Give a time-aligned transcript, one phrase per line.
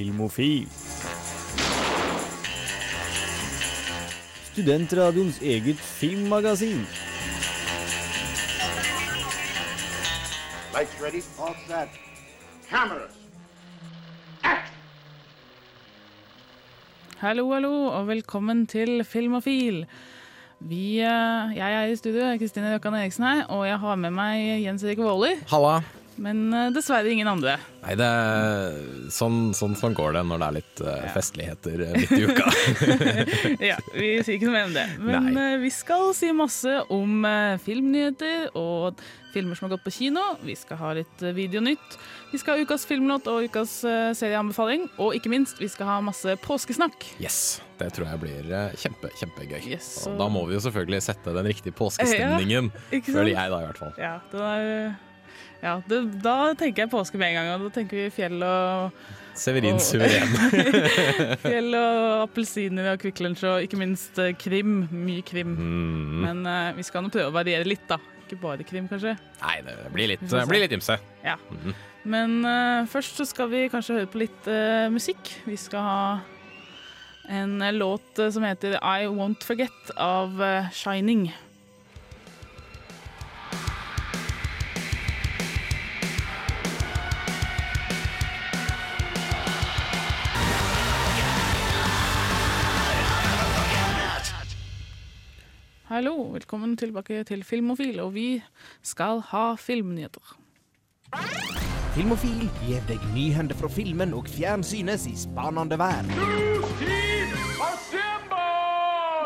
[0.00, 0.68] Filmofil.
[4.52, 6.86] Studentradioens eget filmmagasin.
[10.72, 11.20] Lights ready?
[11.36, 11.88] All set.
[12.70, 13.12] Cameras.
[17.18, 19.86] Hallo, hallo, og velkommen til Filmofil.
[20.60, 24.64] Vi, eh, jeg er i studio, Kristine Røkkan Eriksen her, og jeg har med meg
[24.64, 25.36] Jens Erik Våler.
[25.52, 25.82] Halla.
[26.20, 27.56] Men eh, dessverre ingen andre.
[27.80, 28.08] Nei, det
[29.14, 32.50] sånn, sånn, sånn går det når det er litt uh, festligheter eh, midt i uka.
[33.70, 34.84] ja, Vi sier ikke noe mer om det.
[35.00, 39.00] Men uh, vi skal si masse om uh, filmnyheter og
[39.32, 40.26] filmer som har gått på kino.
[40.44, 41.98] Vi skal ha litt videonytt.
[42.34, 43.78] Vi skal ha ukas filmlåt og ukas
[44.18, 44.88] serieanbefaling.
[45.00, 47.06] Og ikke minst, vi skal ha masse påskesnakk.
[47.22, 49.60] Yes, Det tror jeg blir kjempe, kjempegøy.
[49.70, 50.16] Yes, og...
[50.16, 52.74] og da må vi jo selvfølgelig sette den riktige påskestemningen.
[52.90, 53.94] Ja, føler jeg da, i hvert fall.
[54.02, 54.98] Ja, det er
[55.60, 59.00] ja, det, da tenker jeg påske med en gang, og da tenker vi fjell og
[59.40, 60.32] Severin suveren.
[61.44, 64.82] fjell og appelsiner og Kvikk Lunsj og ikke minst eh, krim.
[64.90, 65.54] Mye krim.
[65.56, 66.16] Mm.
[66.24, 67.96] Men uh, vi skal nå prøve å variere litt, da.
[68.24, 69.14] Ikke bare krim, kanskje.
[69.40, 70.98] Nei, det blir litt, det blir litt ymse.
[71.24, 71.38] Ja.
[71.50, 71.72] Mm.
[72.10, 75.32] Men uh, først så skal vi kanskje høre på litt uh, musikk.
[75.46, 76.02] Vi skal ha
[77.30, 80.40] en låt som heter I Won't Forget av
[80.74, 81.28] Shining.
[95.90, 98.42] Hallo, velkommen tilbake til Filmofil, og vi
[98.82, 100.36] skal ha filmnyheter.
[101.96, 106.06] Filmofil gir deg nyhender fra filmen og fjernsynets i spanende vær.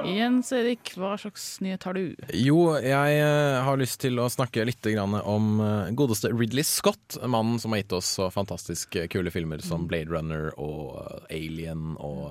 [0.05, 2.13] Jens Erik, hva slags nyhet har du?
[2.37, 7.17] Jo, jeg uh, har lyst til å snakke litt om uh, godeste Ridley Scott.
[7.23, 9.89] Mannen som har gitt oss så fantastisk kule filmer som mm.
[9.89, 12.29] Blade Runner og Alien og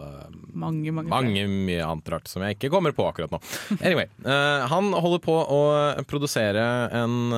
[0.53, 3.39] mange, mange, mange mye annet rart som jeg ikke kommer på akkurat nå.
[3.81, 4.05] Anyway,
[4.73, 5.61] han holder på å
[6.09, 7.33] produsere en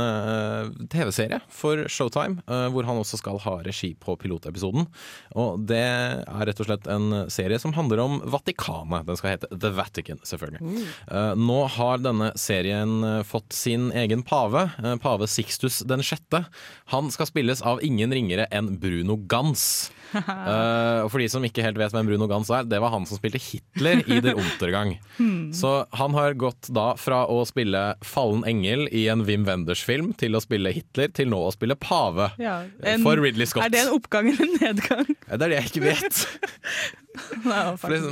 [0.92, 2.44] TV-serie for Showtime,
[2.74, 4.90] hvor han også skal ha regi på pilotepisoden.
[5.40, 9.08] Og det er rett og slett en serie som handler om Vatikanet.
[9.08, 10.62] Den skal hete The Vatican selvfølgelig.
[10.62, 10.88] Mm.
[11.10, 16.46] Uh, nå har denne serien uh, fått sin egen pave, uh, pave Sixtus den sjette.
[16.94, 19.90] Han skal spilles av ingen ringere enn Bruno Gans.
[21.06, 23.20] og for de som ikke helt vet hvem Bruno Gans er, det var han som
[23.20, 24.96] spilte Hitler i Der Untergang.
[25.16, 25.54] Hmm.
[25.56, 30.36] Så han har gått da fra å spille Fallen engel i en Wim Wenders-film til
[30.36, 33.64] å spille Hitler, til nå å spille pave ja, en, for Ridley Scott.
[33.64, 35.08] Er det en oppgang eller en nedgang?
[35.30, 36.20] Det er det jeg ikke vet.
[37.46, 37.62] Nei,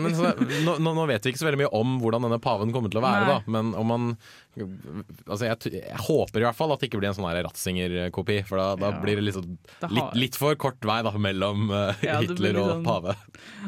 [0.05, 0.31] men så,
[0.63, 3.05] nå, nå, vet vi ikke så veldig mye om hvordan denne paven kommer til å
[3.05, 3.37] være, da.
[3.51, 4.09] Men om man
[4.53, 8.37] altså jeg, jeg, håper i hvert fall at det ikke blir en sånn Ratzinger-kopi.
[8.49, 9.01] For da, da ja.
[9.01, 9.57] blir det liksom,
[9.89, 13.17] litt, litt, for kort vei da, mellom uh, ja, Hitler og sånn, pave.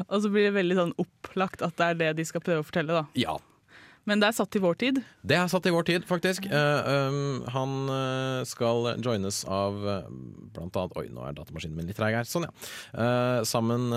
[0.06, 2.68] Og så blir det veldig sånn opplagt at det er det de skal prøve å
[2.68, 3.02] fortelle.
[3.02, 3.36] da Ja,
[4.06, 5.00] men det er satt i vår tid?
[5.26, 6.46] Det er satt i vår tid, faktisk.
[6.46, 10.08] Uh, um, han uh, skal joines av uh,
[10.54, 12.26] blant annet Oi, nå er datamaskinen min litt treig her.
[12.28, 13.42] Sånn, ja.
[13.46, 13.90] sammen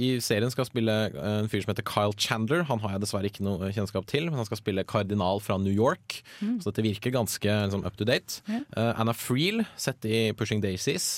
[0.00, 2.62] i serien skal spille en fyr som heter Kyle Chandler.
[2.68, 5.72] Han har jeg dessverre ikke noe kjennskap til, men han skal spille kardinal fra New
[5.72, 6.20] York.
[6.40, 6.60] Mm.
[6.62, 8.42] Så dette virker ganske liksom, up to date.
[8.46, 8.92] Yeah.
[9.00, 11.08] Anna Freel, sett i Pushing Daisies,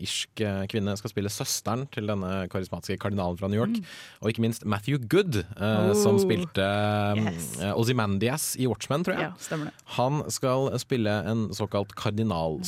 [0.00, 3.76] irsk kvinne, skal spille søsteren til denne karismatiske kardinalen fra New York.
[3.76, 3.92] Mm.
[4.22, 5.92] Og ikke minst Matthew Good, oh.
[6.00, 6.70] som spilte
[7.20, 9.30] yes uh, Ozymandias i Watchmen, tror jeg.
[9.30, 9.86] Ja, stemmer det.
[9.98, 12.60] Han skal spille en såkalt kardinal...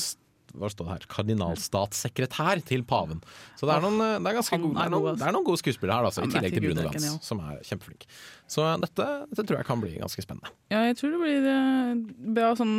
[0.57, 1.03] Hva står det her?
[1.13, 3.19] Kardinalstatssekretær til paven.
[3.59, 5.61] Så det er noen, det er ganske gode, det er noen, det er noen gode
[5.61, 8.07] skuespillere her, altså, i tillegg til Bruno Gans, som er kjempeflink.
[8.49, 10.55] Så dette, dette, tror jeg kan bli ganske spennende.
[10.73, 11.93] Ja, jeg tror det blir eh,
[12.39, 12.79] bra sånn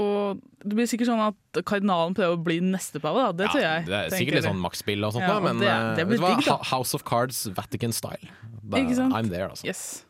[0.00, 3.32] og det blir sikkert sånn at kardinalen prøver å bli neste pave, da.
[3.36, 3.86] Det ja, tror jeg.
[3.88, 6.60] Det er sikkert litt sånn maktspill og sånt, ja, men det, det vet du hva?
[6.70, 8.30] House of Cards, Vatican style.
[8.70, 9.66] I'm there, altså.
[9.66, 10.04] Yes.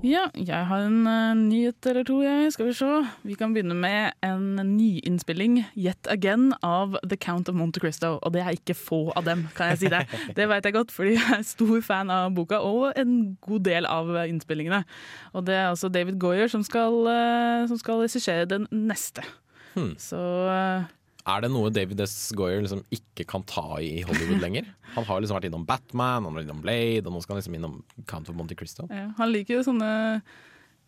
[0.00, 2.52] Ja, jeg har en uh, nyhet eller to, jeg.
[2.54, 2.88] Skal vi se.
[3.28, 8.14] Vi kan begynne med en nyinnspilling, yet again, av The Count of Monte Cristo.
[8.22, 10.06] Og det er ikke få av dem, kan jeg si det.
[10.38, 13.86] Det vet jeg godt, fordi jeg er stor fan av boka og en god del
[13.86, 14.86] av innspillingene.
[15.36, 19.26] Og det er også David Goyer som skal, uh, som skal regissere den neste.
[19.74, 19.92] Hmm.
[20.00, 20.16] Så
[20.48, 20.88] uh,
[21.28, 22.14] er det noe David S.
[22.36, 24.68] Goyer liksom ikke kan ta i i Hollywood lenger?
[24.94, 27.58] Han har liksom vært innom Batman, han har innom Blade, og nå skal han liksom
[27.58, 27.80] innom
[28.10, 28.88] Count of Monte Cristo.
[28.90, 29.90] Ja, han liker jo sånne,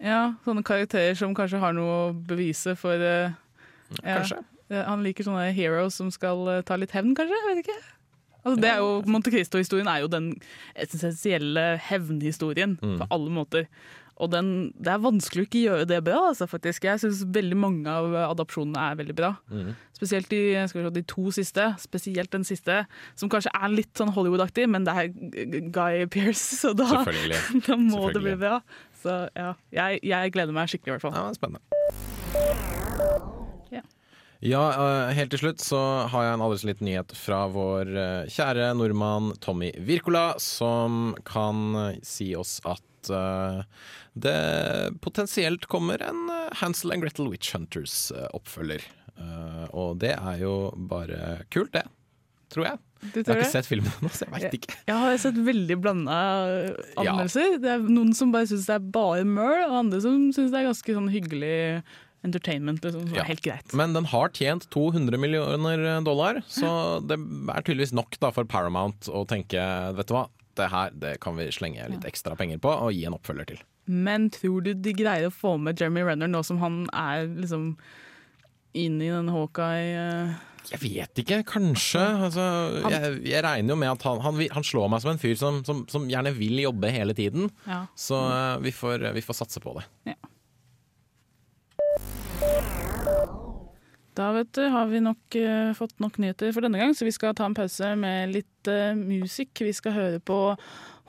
[0.02, 3.38] ja, sånne karakterer som kanskje har noe å bevise for uh,
[4.00, 4.40] Kanskje.
[4.72, 7.36] Han liker sånne heroes som skal uh, ta litt hevn, kanskje?
[7.36, 7.80] Jeg vet ikke.
[8.42, 10.32] Altså, det er jo, Monte Cristo-historien er jo den
[10.74, 12.96] essensielle hevnhistorien mm.
[13.02, 13.68] på alle måter.
[14.22, 16.86] Og den, det er vanskelig å ikke gjøre det bra, altså, faktisk.
[16.86, 19.32] Jeg syns veldig mange av adopsjonene er veldig bra.
[19.50, 19.72] Mm.
[19.98, 22.84] Spesielt de, se, de to siste, spesielt den siste,
[23.18, 25.10] som kanskje er litt sånn Hollywood-aktig, men det er
[25.74, 27.02] Guy Pearce, så da,
[27.66, 28.60] da må det bli bra.
[29.02, 31.18] Så ja, jeg, jeg gleder meg skikkelig, i hvert fall.
[31.18, 31.62] Ja, spennende.
[33.74, 33.82] Ja.
[34.42, 35.80] Ja, eh, helt til slutt så
[36.10, 41.12] har jeg en aldri så liten nyhet fra vår eh, kjære nordmann Tommy Wirkola, som
[41.26, 43.62] kan eh, si oss at eh,
[44.14, 44.36] det
[45.00, 48.82] potensielt kommer en eh, Hansel and Gretel Witch Hunters-oppfølger.
[49.72, 51.84] og det er jo bare kult, det.
[52.52, 52.78] Tror jeg.
[53.02, 53.50] Du Jeg har ikke det?
[53.52, 54.74] sett filmen ennå, så jeg veit ikke.
[54.86, 56.16] Jeg har sett veldig blanda
[57.00, 57.56] anmeldelser.
[57.62, 60.60] Det er noen som bare syns det er bare møl, og andre som syns det
[60.60, 61.82] er ganske sånn hyggelig
[62.22, 62.84] entertainment.
[62.84, 63.24] Liksom, som Ja.
[63.26, 63.72] helt greit.
[63.74, 69.08] Men den har tjent 200 millioner dollar, så det er tydeligvis nok da for Paramount
[69.10, 69.58] å tenke
[69.96, 70.28] vet du hva,
[70.58, 73.60] det her det kan vi slenge litt ekstra penger på og gi en oppfølger til.
[73.86, 77.72] Men tror du de greier å få med Jeremy Renner nå som han er liksom
[78.78, 80.36] inne i den Hawkeye eh,
[80.70, 82.02] Jeg vet ikke, kanskje.
[82.28, 82.44] Altså,
[82.86, 85.60] jeg, jeg regner jo med at han, han, han slår meg som en fyr som,
[85.66, 87.50] som, som gjerne vil jobbe hele tiden.
[87.66, 87.82] Ja.
[87.98, 90.14] Så uh, vi får, vi får satse på det.
[94.14, 97.14] Da vet du, har vi nok uh, fått nok nyheter for denne gang, så vi
[97.16, 99.64] skal ta en pause med litt uh, musikk.
[99.64, 100.38] Vi skal høre på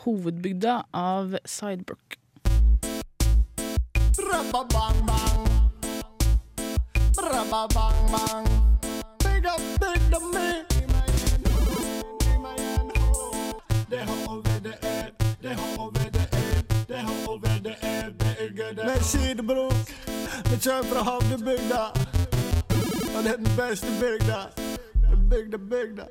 [0.06, 2.16] Hovedbygda av Sidebrook.
[18.84, 19.94] Med sidebruk,
[20.48, 22.13] vi kjører fra havnebygda.
[23.14, 24.40] Det er den beste bygda.
[25.10, 26.06] Den bygda, bygda.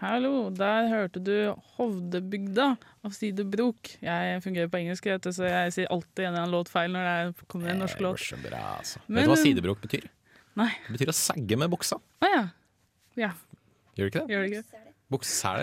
[0.00, 1.34] Hallo, der hørte du
[1.76, 2.66] Hovdebygda
[3.06, 3.92] av Sidebrok.
[4.04, 6.90] Jeg fungerer på engelsk, vet du, så jeg sier alltid en eller annen låt feil
[6.92, 8.18] når det er- kommer en norsk låt.
[8.20, 8.98] så bra, altså.
[9.08, 10.08] Men- Vet du hva sidebrok betyr?
[10.56, 10.70] Nei.
[10.88, 11.96] Det betyr å sagge med buksa.
[12.22, 12.48] Å ja.
[13.16, 13.32] Ja,
[13.96, 14.34] Gjør det ikke det?
[14.34, 14.64] gjør det ikke?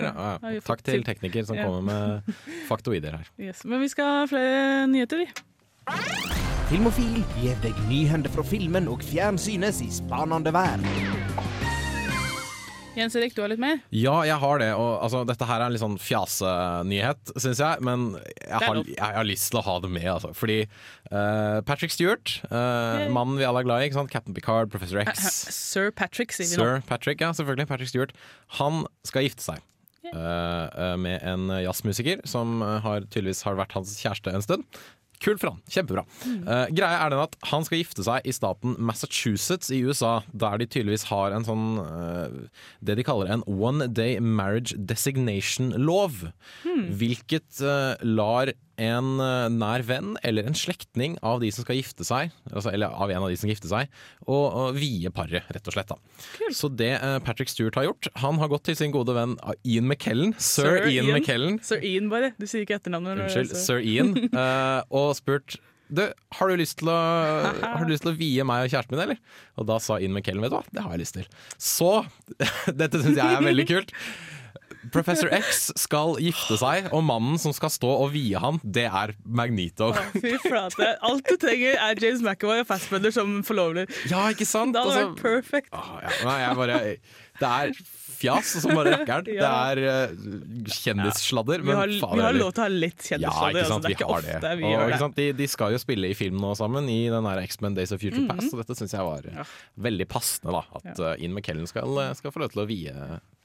[0.02, 0.38] Ja.
[0.52, 0.60] Ja.
[0.60, 1.04] Takk til til.
[1.04, 1.64] tekniker som Ja.
[1.64, 2.34] kommer med
[2.68, 3.26] faktoider her.
[3.38, 3.64] Yes.
[3.64, 6.48] Men vi skal ha flere nyheter, vi.
[6.72, 10.86] Filmofil gir deg nyhender fra filmen og fjernsynets i spanende verden.
[12.96, 13.82] Jens Erik, du har litt mer?
[13.92, 14.70] Ja, jeg har det.
[14.80, 17.84] Og, altså, dette her er en litt sånn fjasenyhet, syns jeg.
[17.84, 20.30] Men jeg har, jeg, har lyst til å ha det med, altså.
[20.32, 24.12] Fordi uh, Patrick Stewart, uh, mannen vi alle er glad i, ikke sant?
[24.16, 26.70] Captain Picard, Professor X Sir Patrick, sier vi nå.
[26.70, 27.68] Sir Patrick, ja, selvfølgelig.
[27.68, 28.16] Patrick Stewart.
[28.62, 29.60] Han skal gifte seg.
[30.08, 34.82] eh, uh, med en jazzmusiker som eh, har, tydeligvis har vært hans kjæreste en stund.
[35.22, 35.60] Kult for han.
[35.70, 36.04] Kjempebra.
[36.26, 40.58] Uh, greia er den at Han skal gifte seg i staten Massachusetts i USA, der
[40.58, 42.48] de tydeligvis har en sånn uh,
[42.82, 46.26] Det de kaller en one day marriage designation-lov.
[46.98, 52.06] Hvilket uh, lar en eh, nær venn eller en slektning av de som skal gifte
[52.06, 53.90] seg, altså, eller av en av de som gifter seg,
[54.26, 55.92] og, og vie paret, rett og slett.
[55.92, 56.48] Da.
[56.54, 59.54] Så det eh, Patrick Stewart har gjort Han har gått til sin gode venn uh,
[59.68, 61.18] Ian McKellen, sir, Sir Ian, Ian.
[61.18, 62.32] McKellen, Sir Ian, bare.
[62.38, 63.26] Du sier ikke etternavnet.
[63.26, 65.58] Unnskyld, sir Ian, eh, og spurt
[65.92, 66.02] du,
[66.38, 69.04] har du lyst til å Har du lyst til å vie meg og kjæresten min,
[69.06, 69.40] eller?
[69.60, 71.26] Og da sa Ian McKellen, vet du hva, det har jeg lyst til.
[71.60, 71.92] Så,
[72.82, 73.92] dette syns jeg er veldig kult.
[74.90, 79.12] Professor X skal gifte seg, og mannen som skal stå og vie han, det er
[79.22, 79.92] Magnito.
[80.16, 80.88] Fy flate.
[81.06, 83.86] Alt du trenger er James McAvoy og Fassbender som forlover.
[84.10, 84.74] Ja, ikke sant?
[84.74, 85.70] Det hadde Altså, vært perfect.
[85.76, 86.16] Å, ja.
[86.26, 86.80] Nei, jeg bare
[87.42, 87.72] Det er
[88.22, 89.24] fjas som bare rakkeren.
[89.26, 89.50] Det Ja.
[89.72, 90.12] er uh,
[90.70, 94.08] kjendissladder, Vi vi har lov til å ha litt Ja, ikke altså, det er ikke
[94.14, 95.08] ofte vi Og, gjør det.
[95.18, 98.24] de, de skal jo spille i film nå sammen, i den X-Men Days of Future
[98.30, 99.44] Past, og dette syns jeg var Ja.
[99.88, 100.52] veldig passende.
[100.54, 102.94] da At uh, Ian McKellen skal, eh, skal få lov til å vie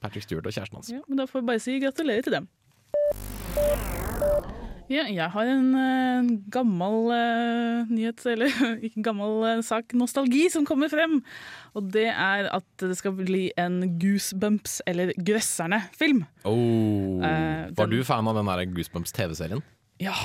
[0.03, 0.89] Patrick Stewart og kjæresten hans.
[0.93, 2.47] Ja, men da får vi bare si gratulerer til dem.
[4.87, 8.53] Ja, jeg har en eh, gammel uh, nyhet, eller
[8.87, 11.19] ikke gammel uh, sak, nostalgi, som kommer frem.
[11.75, 16.23] Og det er at det skal bli en Goosebumps, eller Grøsserne-film.
[16.47, 17.19] Oh,
[17.75, 19.59] var du fan av den der Goosebumps TV-serien?
[19.99, 20.15] Ja,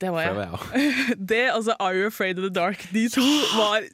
[0.00, 0.54] det var For det jeg.
[0.54, 1.18] var jeg.
[1.34, 3.24] Det, altså Are You Afraid of the Dark, de to
[3.56, 3.84] var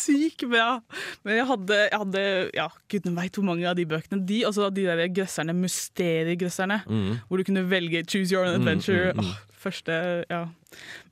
[0.00, 0.80] sykt bra.
[1.24, 2.24] Men jeg hadde, jeg hadde
[2.56, 4.24] ja, gudene veit hvor mange av de bøkene.
[4.28, 6.80] De, altså de der grøsserne, mysteriegrøsserne,
[7.28, 9.12] hvor du kunne velge Choose Your Own Adventure.
[9.20, 9.96] Åh, første,
[10.30, 10.40] ja.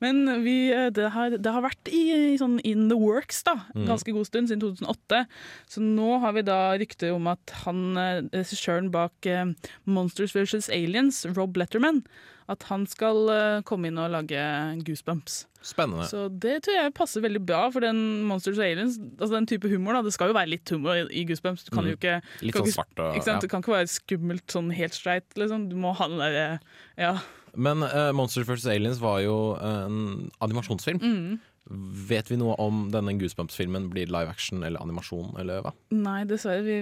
[0.03, 2.03] Men vi, eh, det, har, det har vært i,
[2.33, 5.23] i sånn in the works da, ganske god stund, siden 2008.
[5.71, 9.45] Så nå har vi da rykter om at han, eh, regissøren bak eh,
[9.89, 10.71] Monsters vs.
[10.73, 12.03] Aliens, Rob Letterman,
[12.49, 14.41] at han skal eh, komme inn og lage
[14.87, 15.43] Goosebumps.
[15.61, 16.05] Spennende.
[16.07, 18.95] Så det tror jeg passer veldig bra for den Monsters og Aliens.
[19.19, 21.67] Altså den type humor da, Det skal jo være litt humor i, i Goosebumps.
[21.67, 23.41] Du kan jo ikke, Litt kan sånn svart og ikke ja.
[23.43, 25.27] Det kan ikke være skummelt sånn helt streit.
[25.35, 25.67] Liksom.
[25.69, 26.47] Du må ha den derre
[26.95, 27.17] Ja,
[27.55, 28.67] Men uh, Monsters vs.
[28.73, 31.01] Aliens var jo en animasjonsfilm.
[31.01, 31.37] Mm.
[32.09, 35.75] Vet vi noe om denne Goosebumps-filmen blir live action eller animasjon, eller hva?
[35.93, 36.63] Nei, dessverre.
[36.65, 36.79] Vi,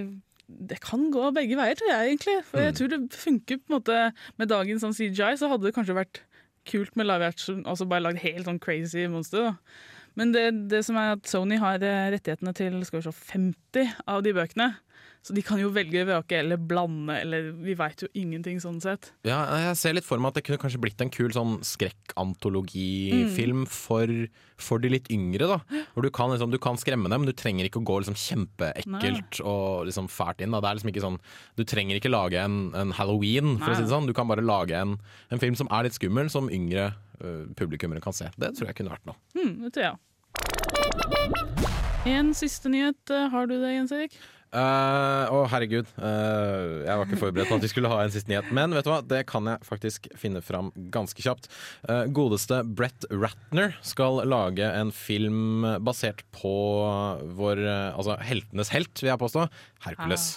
[0.70, 2.38] det kan gå begge veier, tror jeg egentlig.
[2.48, 4.00] For jeg tror det funker på en måte
[4.40, 6.22] med dagens sånn CGI, så hadde det kanskje vært
[6.68, 9.50] kult med live action, altså bare lagd helt sånn crazy monster.
[9.50, 9.78] da.
[10.18, 13.92] Men det, det som er at Sony har eh, rettighetene til skal vi se, 50
[14.10, 14.72] av de bøkene.
[15.26, 19.10] Så de kan jo velge vrake eller blande, eller vi veit jo ingenting sånn sett.
[19.28, 23.66] Ja, jeg ser litt for meg at det kunne kanskje blitt en kul sånn skrekkantologifilm
[23.68, 24.06] for,
[24.62, 25.46] for de litt yngre.
[25.50, 25.58] da
[25.94, 28.16] Hvor du kan, liksom, du kan skremme dem, men du trenger ikke å gå liksom
[28.16, 30.52] kjempeekkelt og liksom fælt inn.
[30.54, 30.58] Da.
[30.64, 31.20] Det er liksom ikke sånn
[31.58, 34.08] Du trenger ikke lage en, en halloween, for å si det sånn.
[34.08, 34.92] Du kan bare lage en,
[35.34, 36.84] en film som er litt skummel, som yngre
[37.20, 38.26] uh, publikummere kan se.
[38.38, 39.18] Det tror jeg kunne vært noe.
[39.36, 39.96] Mm, det tror jeg.
[42.08, 43.00] En siste nyhet.
[43.10, 44.14] eh, Har du det, Jens Erik?
[44.48, 45.90] Eh, Å, herregud.
[46.00, 48.48] Uh, jeg var ikke forberedt på at vi skulle ha en siste nyhet.
[48.54, 51.50] Men vet du hva, det kan jeg faktisk finne fram ganske kjapt.
[51.84, 56.54] Uh, godeste Brett Ratner skal lage en film basert på
[57.38, 59.48] vår Altså heltenes helt, vil jeg påstå.
[59.84, 60.30] Hercules.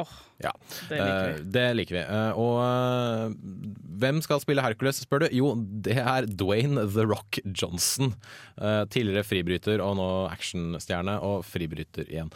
[0.00, 0.12] Åh,
[0.42, 0.52] Ja,
[0.88, 1.50] det liker eh, vi.
[1.54, 2.02] det liker vi.
[2.02, 3.34] Eh, og eh,
[4.02, 5.28] hvem skal spille Hercules, spør du?
[5.36, 8.16] Jo, det er Dwayne The Rock Johnson.
[8.92, 12.28] Tidligere fribryter og nå actionstjerne, og fribryter igjen.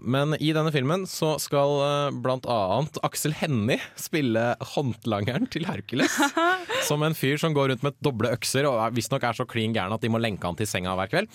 [0.00, 4.42] Men i denne filmen så skal blant annet Aksel Hennie spille
[4.74, 6.14] håndlangeren til Hercules.
[6.88, 9.94] som en fyr som går rundt med doble økser og visstnok er så klin gæren
[9.94, 11.30] at de må lenke han til senga hver kveld.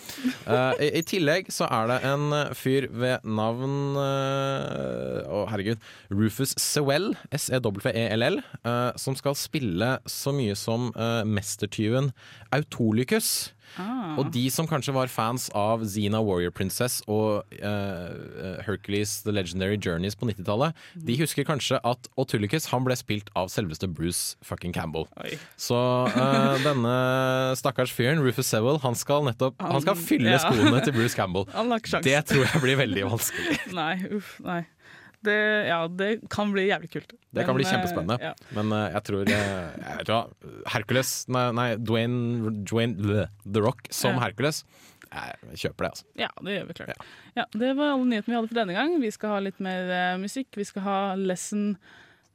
[0.79, 2.27] I, tillegg så er det en
[2.57, 5.88] fyr ved navn Å, herregud.
[6.09, 12.11] Rufus Sewell, S-E-W-E-L-L, eh, som skal spille så mye som eh, mestertyven
[12.55, 13.53] Autolycus.
[13.77, 14.17] Ah.
[14.19, 19.77] Og de som kanskje var fans av Xena Warrior Princess og uh, Hercules The Legendary
[19.77, 24.73] Journeys på 90-tallet, de husker kanskje at Autolycus han ble spilt av selveste Bruce fucking
[24.75, 25.07] Campbell.
[25.21, 25.35] Oi.
[25.59, 26.95] Så uh, denne
[27.59, 30.41] stakkars fyren, Rufus Sewell, han skal nettopp Han skal fylle ja.
[30.43, 31.47] skoene til Bruce Campbell.
[31.53, 31.71] Han.
[32.03, 33.59] Det tror jeg blir veldig vanskelig.
[33.79, 34.63] Nei, uff, nei.
[35.25, 37.13] Det, ja, det kan bli jævlig kult.
[37.35, 38.17] Det kan Men, bli eh, kjempespennende.
[38.23, 38.33] Ja.
[38.55, 39.33] Men uh, jeg tror uh,
[40.07, 44.23] jeg Hercules Nei, nei Dwayne, Dwayne The Rock som Ja.
[44.27, 44.63] Hercules.
[45.09, 46.05] Jeg kjøper det, altså.
[46.21, 47.05] ja, det gjør vi klart.
[47.33, 47.45] Ja.
[47.57, 48.93] det var alle nyhetene vi hadde for denne gang.
[49.01, 50.53] Vi skal ha litt mer uh, musikk.
[50.55, 51.77] Vi skal ha lesson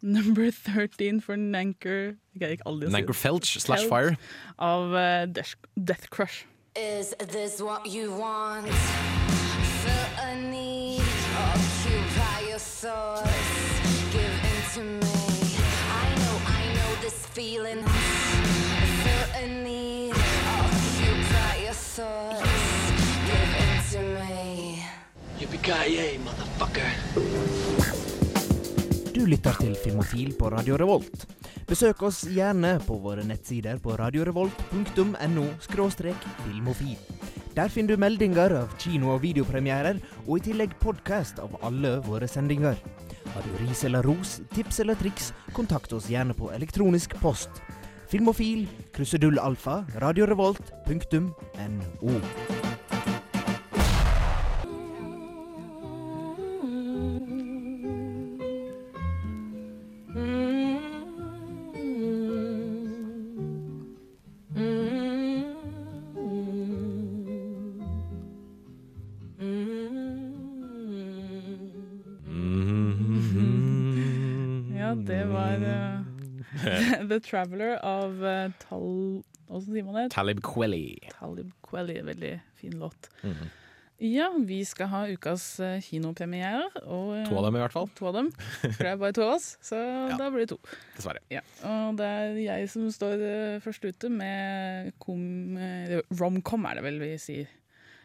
[0.03, 3.15] number 13 for Nanker Nanker.
[3.15, 4.19] Felch slash Fire.
[4.59, 4.93] Av
[5.33, 6.45] Death, Death Crush.
[6.77, 8.69] Is this what you want?
[8.69, 10.84] Feel a need,
[12.55, 13.31] your thoughts,
[14.13, 15.17] give in to me.
[15.91, 17.83] I know, I know this feeling.
[19.03, 20.15] Feel a need,
[20.63, 22.93] occupy your thoughts,
[23.27, 24.85] give in to me.
[25.41, 26.91] Yippee-ki-yay, motherfucker.
[29.15, 31.27] Du lytter til Filmofil på Radio Revolt.
[31.67, 35.47] Besøk oss gjerne på våre nettsider på radiorevolt.no
[36.45, 36.99] filmofil.
[37.55, 42.27] Der finner du meldinger av kino- og videopremierer, og i tillegg podkast av alle våre
[42.27, 42.75] sendinger.
[43.31, 47.63] Har du ris eller ros, tips eller triks, kontakt oss gjerne på elektronisk post.
[48.11, 51.25] Filmofil, krusedullalfa, radiorevolt.no.
[51.55, 52.64] Ja,
[77.25, 79.23] eh, The Traveler av uh, Tal...
[79.49, 80.07] Åssen sier man det?
[80.15, 80.97] Talib Kweli.
[81.19, 81.99] Talib Kweli.
[82.03, 83.11] Veldig fin låt.
[83.23, 83.51] Mhm.
[84.03, 86.65] Ja, vi skal ha ukas uh, kinopremierer.
[86.83, 87.87] Og, eh, To av dem, i hvert fall.
[87.95, 88.31] To av dem.
[88.61, 89.79] For det er bare to av oss, så
[90.21, 90.59] da blir det to.
[90.97, 91.23] Dessverre.
[91.33, 91.45] Ja.
[91.71, 95.23] Og det er jeg som står eh, først ute med kom,
[95.63, 97.53] eh, romcom, er det vel vi sier.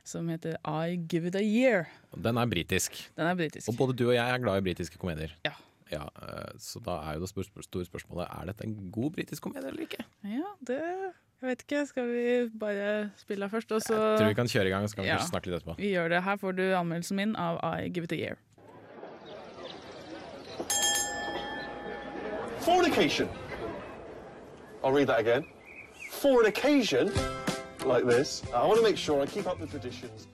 [0.06, 1.90] Som heter I Give It A Year.
[2.16, 2.96] Den er britisk.
[3.18, 3.68] Den er britisk.
[3.70, 5.34] Og både du og jeg er glad i britiske komedier.
[5.46, 5.58] Ja.
[5.92, 9.42] Ja, eh, så da er jo det spør- store spørsmålet Er dette en god britisk
[9.44, 10.04] komedie eller ikke.
[10.24, 10.80] Ja, det
[11.42, 11.86] Jeg vet ikke.
[11.88, 14.96] Skal vi bare spille først, og så Jeg tror vi kan kjøre i gang, så
[14.96, 15.18] kan vi Ja.
[15.18, 15.78] snakke litt etterpå.
[15.78, 16.24] Vi gjør det.
[16.24, 18.38] Her får du anmeldelsen min av I Give It A Year.
[22.60, 23.30] Fornication.
[24.84, 25.46] I'll read that again.
[26.12, 27.12] For an occasion
[27.86, 30.28] like this, I want to make sure I keep up the traditions.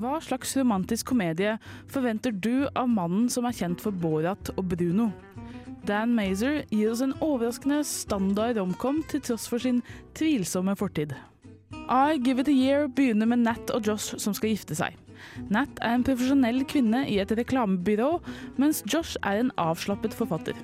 [0.00, 1.58] Hva slags romantisk komedie
[1.92, 5.10] forventer du av mannen som er kjent for Borat og Bruno?
[5.84, 9.82] Dan Mazer gir oss en overraskende standard romcom til tross for sin
[10.16, 11.12] tvilsomme fortid.
[11.90, 14.96] I Give It A Year begynner med Nat og Josh som skal gifte seg.
[15.52, 18.14] Nat er en profesjonell kvinne i et reklamebyrå,
[18.62, 20.56] mens Josh er en avslappet forfatter.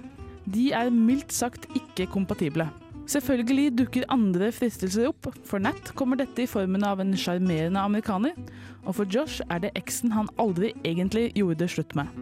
[0.49, 2.69] De er mildt sagt ikke kompatible.
[3.09, 5.31] Selvfølgelig dukker andre fristelser opp.
[5.49, 8.37] For Nat kommer dette i formen av en sjarmerende amerikaner,
[8.85, 12.13] og for Josh er det eksen han aldri egentlig gjorde det slutt med.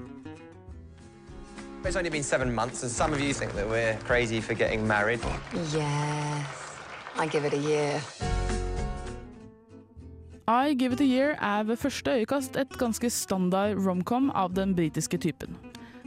[1.85, 4.87] It's only been seven months, and some of you think that we're crazy for getting
[4.87, 5.21] married.
[5.73, 6.45] Yeah,
[7.16, 8.00] I give it a year.
[10.49, 14.75] I Give It A Year er ved første øyekast et ganske standard romcom av den
[14.75, 15.57] britiske typen.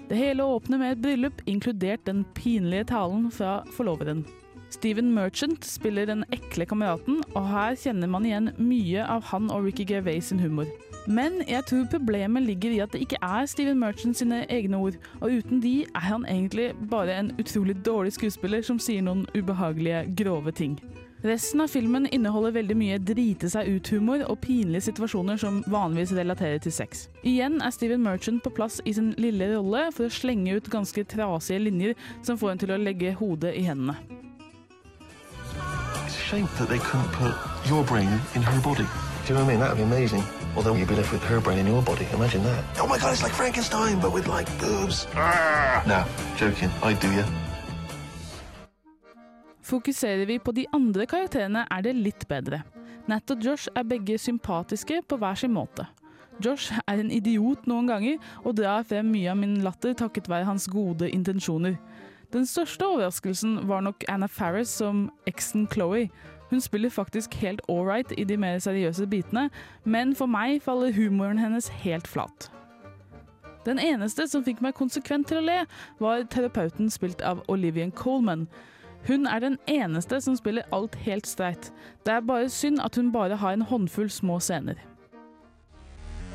[0.09, 4.25] Det hele åpner med et bryllup, inkludert den pinlige talen fra forloveden.
[4.69, 9.65] Steven Merchant spiller den ekle kameraten, og her kjenner man igjen mye av han og
[9.65, 10.69] Ricky Gervais sin humor.
[11.09, 14.99] Men jeg tror problemet ligger i at det ikke er Steven Merchant sine egne ord,
[15.21, 20.05] og uten de er han egentlig bare en utrolig dårlig skuespiller som sier noen ubehagelige,
[20.21, 20.77] grove ting.
[21.25, 26.61] Resten av filmen inneholder veldig mye drite seg ut-humor og pinlige situasjoner som vanligvis relaterer
[26.63, 27.09] til sex.
[27.27, 31.03] Igjen er Steven Merchant på plass i sin lille rolle for å slenge ut ganske
[31.11, 33.97] trasige linjer som får en til å legge hodet i hendene.
[36.29, 37.33] It's shame that they couldn't put
[37.65, 38.85] your brain in her body.
[38.85, 39.59] Do you know what I mean?
[39.61, 40.23] That would be amazing.
[40.55, 42.05] Although you'd be left with her brain in your body.
[42.13, 42.63] Imagine that.
[42.77, 45.07] Oh my god, it's like Frankenstein, but with like boobs.
[45.15, 45.81] Ah!
[45.87, 46.05] No,
[46.37, 46.69] joking.
[46.83, 47.25] I do you.
[49.63, 52.61] Fokuserer vi på de andre karakterene, er det litt bedre.
[53.07, 55.87] Nat og Josh er begge sympatiske på hver sin måte.
[56.45, 60.45] Josh er en idiot noen ganger, og drar frem mye av min latter takket være
[60.45, 61.79] hans gode intensjoner.
[62.33, 66.09] Den største overraskelsen var nok Anna Farris som eksen Chloé.
[66.49, 69.49] Hun spiller faktisk helt ålreit i de mer seriøse bitene,
[69.83, 72.51] men for meg faller humoren hennes helt flat.
[73.65, 75.57] Den eneste som fikk meg konsekvent til å le,
[75.99, 78.47] var terapeuten spilt av Olivian Coleman.
[79.07, 81.71] Hun er den eneste som spiller alt helt streit.
[82.05, 84.77] Det er bare synd at hun bare har en håndfull små scener.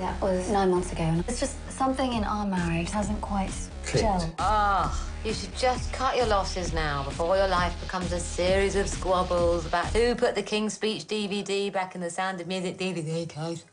[0.01, 1.03] That was nine months ago.
[1.05, 3.51] and It's just something in our marriage hasn't quite
[3.85, 4.33] gelled.
[4.39, 4.91] Ah,
[5.25, 9.67] you should just cut your losses now before your life becomes a series of squabbles
[9.67, 13.65] about who put the King's Speech DVD back in the Sound of Music DVD case.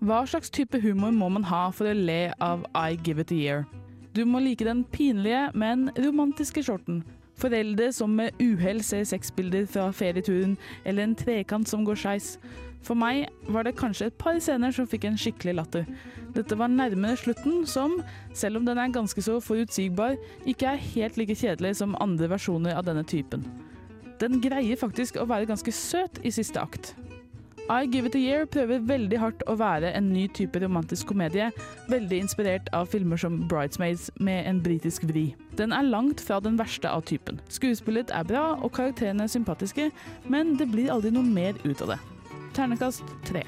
[0.00, 3.34] Hva slags type humor må man ha for å le av I Give It A
[3.34, 3.66] Year?
[4.14, 7.02] Du må like den pinlige, men romantiske shorten.
[7.40, 12.36] Foreldre som med uhell ser sexbilder fra ferieturen, eller en trekant som går skeis.
[12.84, 15.86] For meg var det kanskje et par scener som fikk en skikkelig latter.
[16.34, 17.96] Dette var nærmere slutten, som,
[18.36, 22.76] selv om den er ganske så forutsigbar, ikke er helt like kjedelig som andre versjoner
[22.76, 23.46] av denne typen.
[24.20, 26.94] Den greier faktisk å være ganske søt i siste akt.
[27.64, 31.46] I Give It A Year prøver veldig hardt å være en ny type romantisk komedie,
[31.88, 35.30] veldig inspirert av filmer som Bridesmaids med en britisk vri.
[35.56, 37.40] Den er langt fra den verste av typen.
[37.48, 39.88] Skuespillet er bra, og karakterene er sympatiske,
[40.28, 42.02] men det blir aldri noe mer ut av det.
[42.54, 43.42] Ternekast tre.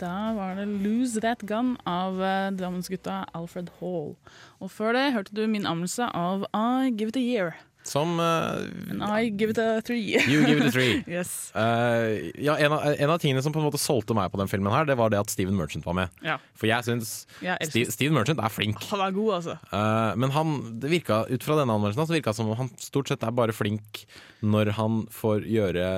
[0.00, 4.16] Da var det 'Lose That Gun' av eh, Drammensgutta Alfred Hall.
[4.58, 7.69] Og før det hørte du min anmeldelse av I Give It A Year.
[7.82, 10.18] Som uh, And I give it a three.
[10.28, 11.04] You give it a three.
[11.08, 11.52] yes.
[11.54, 14.50] Uh, ja, en av, en av tingene som på en måte solgte meg på den
[14.52, 16.12] filmen, her Det var det at Steven Merchant var med.
[16.24, 16.36] Ja.
[16.58, 18.84] For jeg syns Steve, Steven Merchant er flink.
[18.92, 19.56] Han er god, altså.
[19.72, 22.72] Uh, men han, det virka, ut fra denne anmeldelsen så virka det som om han
[22.80, 24.04] stort sett er bare flink
[24.44, 25.90] når han får gjøre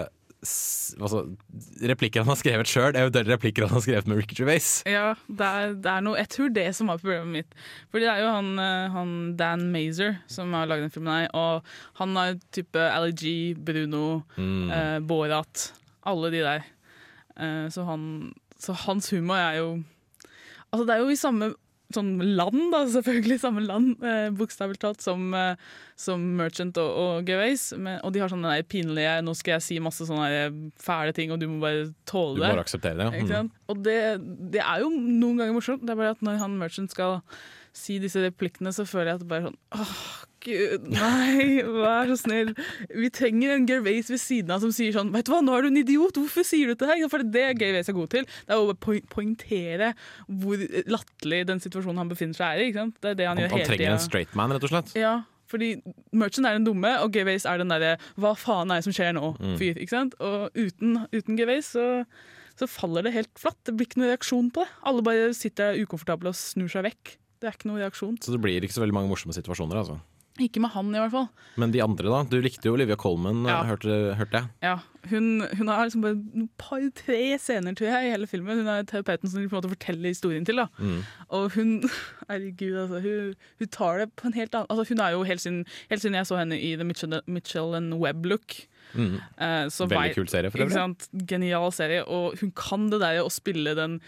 [0.42, 1.20] altså,
[1.86, 4.70] replikker han har skrevet sjøl, eventuelle replikker han har skrevet med Ricky Gervais.
[4.88, 7.54] Ja, det er, det er noe Jeg tror det som var problemet mitt.
[7.92, 11.30] Fordi det er jo han, eh, han Dan Mazer som har laget den filmen her,
[11.38, 11.62] og
[12.02, 14.70] han har type Ali G, Bruno, Mm.
[14.70, 15.72] eh, Borat.
[16.04, 16.64] Alle de der.
[17.38, 19.82] Eh, så, han, så hans humor er jo
[20.72, 21.50] Altså, det er jo i samme
[21.96, 23.38] sånn land, da, selvfølgelig.
[23.42, 25.54] Samme land, eh, bokstavelig talt, som, eh,
[25.98, 27.68] som Merchant og, og Gervais.
[28.02, 31.40] Og de har sånn den pinlige Nå skal jeg si masse sånne fæle ting, og
[31.42, 32.44] du må bare tåle det.
[32.44, 33.24] Du bare akseptere det.
[33.30, 33.42] Ja.
[33.42, 33.50] Mm.
[33.72, 33.98] Og det,
[34.54, 35.84] det er jo noen ganger morsomt.
[35.86, 37.20] Det er bare at når han Merchant skal
[37.72, 40.02] si disse replikkene, så føler jeg at det bare er sånn Åh,
[40.44, 42.50] gud, nei, vær så snill.
[42.92, 45.64] Vi trenger en Gervais ved siden av som sier sånn Vet du hva, nå er
[45.64, 47.00] du en idiot, hvorfor sier du dette her?
[47.12, 48.26] For det er Gervais er god til.
[48.48, 48.76] Det er å
[49.14, 49.92] poengtere
[50.28, 50.60] hvor
[50.92, 52.72] latterlig den situasjonen han befinner seg i.
[52.74, 54.92] Det er det han, Han, gjør han hele trenger en straight man, rett og slett.
[54.98, 55.14] Ja,
[55.52, 55.72] fordi
[56.16, 59.16] Merchant er den dumme, og Gervais er den derre 'hva faen er det som skjer
[59.16, 59.56] nå?' Mm.
[59.80, 60.14] ikke sant?
[60.20, 62.04] Og uten, uten Gervais så,
[62.56, 63.60] så faller det helt flatt.
[63.64, 64.70] Det blir ikke noen reaksjon på det.
[64.84, 67.16] Alle bare sitter ukomfortable og snur seg vekk.
[67.42, 68.16] Det er ikke noen reaksjon.
[68.22, 69.82] Så det blir ikke så veldig mange morsomme situasjoner.
[69.82, 69.98] altså.
[70.40, 71.26] Ikke med han, i hvert fall.
[71.60, 72.22] Men de andre, da?
[72.24, 73.58] Du likte jo Olivia Colman, Ja.
[73.68, 74.46] hørte, hørte jeg.
[74.64, 74.78] Ja,
[75.10, 78.62] hun, hun har liksom bare et par-tre scener tror jeg, i hele filmen.
[78.62, 80.56] Hun er terapeuten som på en måte forteller historien til.
[80.62, 80.68] da.
[80.80, 81.02] Mm.
[81.36, 81.74] Og hun
[82.30, 85.44] herregud, altså, hun, hun tar det på en helt annen altså, Hun er jo helt
[85.44, 85.60] siden,
[85.92, 88.56] helt siden jeg så henne i The Mitchell, Mitchell and Webb-look.
[88.94, 89.18] Mm.
[89.36, 91.28] Uh, Veldig vei- kul serie, for øvrig.
[91.28, 92.04] Genial serie.
[92.08, 94.00] Og hun kan det der å spille den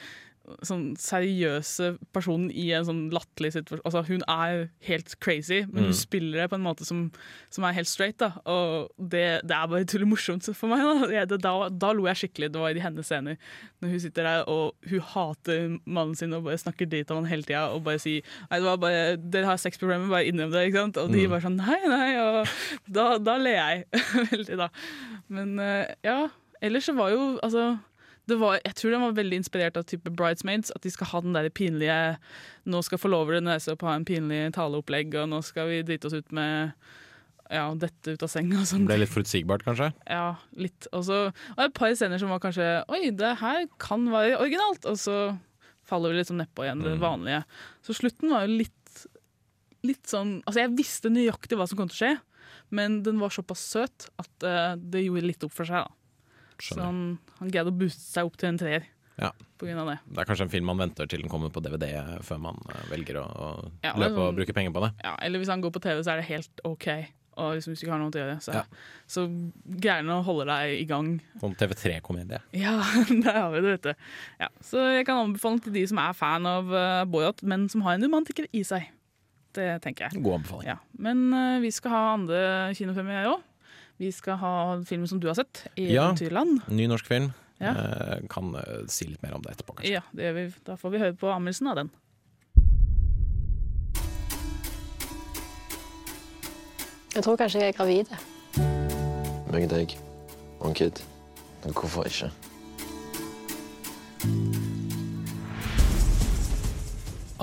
[0.67, 3.81] sånn seriøse personen i en sånn latterlig situasjon.
[3.89, 5.87] Altså, hun er helt crazy, men Mm.
[5.89, 7.11] hun spiller det på en måte som,
[7.51, 8.19] som er helt straight.
[8.19, 8.33] Da.
[8.45, 10.85] Og det, det er bare utrolig morsomt for meg.
[11.11, 11.25] Da.
[11.27, 12.51] Det, da, da lo jeg skikkelig.
[12.53, 13.37] Det var i de hennes scener.
[13.81, 17.31] Når hun sitter der og hun hater mannen sin og bare snakker dritt om han
[17.33, 20.67] hele tida og bare sier Nei, det var bare, dere har sexproblemer, bare innrøm det.
[20.69, 20.97] ikke sant?
[21.01, 21.31] Og de Mm.
[21.31, 22.11] bare sånn Nei, nei.
[22.21, 22.47] Og
[22.93, 23.85] da, da ler jeg
[24.33, 24.69] veldig, da.
[25.29, 26.29] Men eh, ja,
[26.63, 27.79] ellers så var jo altså
[28.27, 30.73] var, jeg tror den var veldig inspirert av type Bridesmaids.
[30.75, 32.17] At de skal ha den der pinlige
[32.65, 36.09] Nå skal forloveren reise opp og ha en pinlig taleopplegg, og nå skal vi drite
[36.09, 36.73] oss ut med
[37.53, 38.87] ja, dette ut av senga og sånn.
[38.89, 39.91] Ble litt forutsigbart, kanskje?
[40.09, 40.87] Ja, litt.
[40.97, 44.39] Og så var det et par scener som var kanskje Oi, det her kan være
[44.41, 44.89] originalt!
[44.89, 45.19] Og så
[45.85, 47.03] faller vi liksom nedpå igjen det Mm.
[47.05, 47.43] vanlige.
[47.85, 49.05] Så slutten var jo litt,
[49.85, 52.15] litt sånn Altså, jeg visste nøyaktig hva som kom til å skje,
[52.73, 55.85] men den var såpass søt at uh, det gjorde litt opp for seg.
[55.85, 55.93] da.
[56.63, 58.85] Så han, han greide å booste seg opp til en treer
[59.19, 59.31] Ja.
[59.59, 59.99] på grunn av det.
[60.11, 61.87] Det er kanskje en film man venter til den kommer på DVD
[62.23, 63.51] før man eh, velger å, å
[63.85, 64.93] Ja, løpe og sånn- bruke penger på det.
[65.05, 66.89] Ja, eller hvis han går på TV, så er det helt OK.
[67.37, 68.63] Og liksom, hvis du ikke har noe til å gjøre, så, Ja.
[69.11, 69.25] så
[69.67, 71.09] greier han å holde deg i gang.
[71.43, 72.39] Sånn TV3-komedie.
[72.55, 72.77] Ja,
[73.25, 74.05] der har vi det, vet du.
[74.39, 77.83] Ja, så jeg kan anbefale til de som er fan av uh, Boyot, men som
[77.83, 78.87] har en romantiker i seg.
[79.55, 80.23] Det tenker jeg.
[80.23, 80.67] God anbefaling.
[80.71, 80.77] Ja.
[80.99, 82.39] Men uh, vi skal ha andre
[82.79, 83.43] kinofilmer òg.
[83.99, 84.53] Vi skal ha
[84.87, 86.11] filmen som du har sett, Ja.
[86.13, 86.69] 'Eventyrland'.
[86.69, 87.33] Ny norsk film.
[87.61, 87.71] Ja.
[87.71, 89.93] Eh, kan eh, si litt mer om det etterpå, kanskje.
[89.93, 90.55] Ja, det gjør vi.
[90.67, 91.91] Da får vi høre på anmeldelsen av den.
[97.15, 98.11] Jeg tror kanskje jeg er gravid.
[99.53, 99.95] Meg og deg
[100.61, 101.03] og en kid.
[101.65, 102.31] Men hvorfor ikke?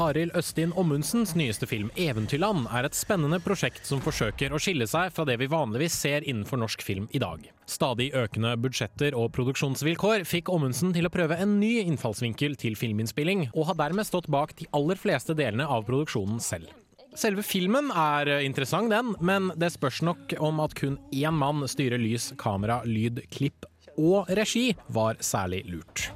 [0.02, 5.12] Arild Østin Ommundsens nyeste film 'Eventyrland' er et spennende prosjekt som forsøker å skille seg
[5.14, 7.44] fra det vi vanligvis ser innenfor norsk film i dag.
[7.70, 13.52] Stadig økende budsjetter og produksjonsvilkår fikk Ommundsen til å prøve en ny innfallsvinkel til filminnspilling,
[13.54, 16.72] og har dermed stått bak de aller fleste delene av produksjonen selv.
[17.14, 22.02] Selve filmen er interessant, den, men det spørs nok om at kun én mann styrer
[22.02, 23.68] lys, kamera, lyd, klipp
[24.00, 26.10] og regi var særlig lurt.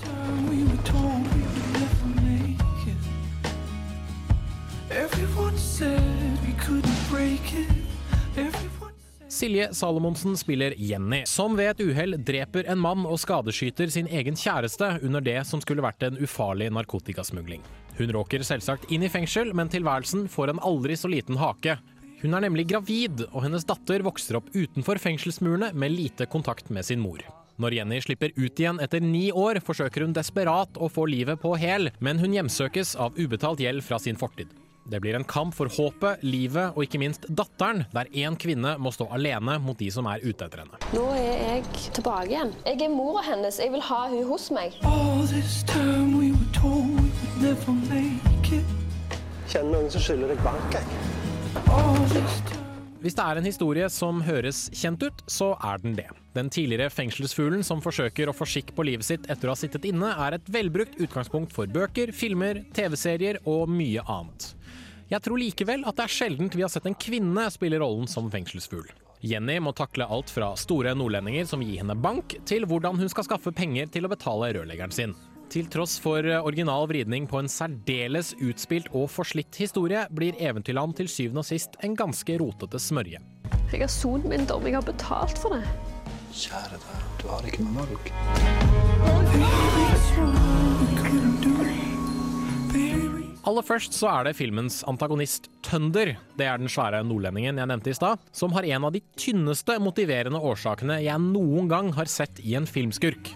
[0.00, 1.39] Said we were break
[9.28, 14.34] Silje Salomonsen spiller Jenny, som ved et uhell dreper en mann og skadeskyter sin egen
[14.34, 17.62] kjæreste under det som skulle vært en ufarlig narkotikasmugling.
[18.00, 21.76] Hun råker selvsagt inn i fengsel, men tilværelsen får en aldri så liten hake.
[22.24, 26.88] Hun er nemlig gravid, og hennes datter vokser opp utenfor fengselsmurene med lite kontakt med
[26.88, 27.22] sin mor.
[27.62, 31.54] Når Jenny slipper ut igjen etter ni år, forsøker hun desperat å få livet på
[31.60, 34.50] hæl, men hun hjemsøkes av ubetalt gjeld fra sin fortid.
[34.84, 38.92] Det blir en kamp for håpet, livet og ikke minst datteren, der én kvinne må
[38.94, 40.80] stå alene mot de som er ute etter henne.
[40.96, 42.54] Nå er jeg tilbake igjen.
[42.66, 43.60] Jeg er mora hennes.
[43.60, 44.74] Jeg vil ha hun hos meg.
[49.50, 50.80] Kjenner noen som skylder deg bank.
[53.00, 56.10] Hvis det er en historie som høres kjent ut, så er den det.
[56.36, 59.88] Den tidligere fengselsfuglen som forsøker å få skikk på livet sitt etter å ha sittet
[59.88, 64.52] inne, er et velbrukt utgangspunkt for bøker, filmer, TV-serier og mye annet.
[65.10, 68.28] Jeg tror likevel at det er sjeldent vi har sett en kvinne spille rollen som
[68.30, 68.86] fengselsfugl.
[69.26, 73.26] Jenny må takle alt fra store nordlendinger som gir henne bank, til hvordan hun skal
[73.26, 75.16] skaffe penger til å betale rørleggeren sin.
[75.50, 81.10] Til tross for original vridning på en særdeles utspilt og forslitt historie, blir Eventyrland til
[81.10, 83.18] syvende og sist en ganske rotete smørje.
[83.74, 84.62] Jeg har sonet min dom.
[84.66, 85.66] Jeg har betalt for det.
[86.30, 89.69] Kjære deg, du har ikke noe valg.
[93.48, 96.12] Aller først så er det filmens antagonist Tønder.
[96.36, 99.78] Det er den svære nordlendingen jeg nevnte i stad, som har en av de tynneste
[99.80, 103.32] motiverende årsakene jeg noen gang har sett i en filmskurk.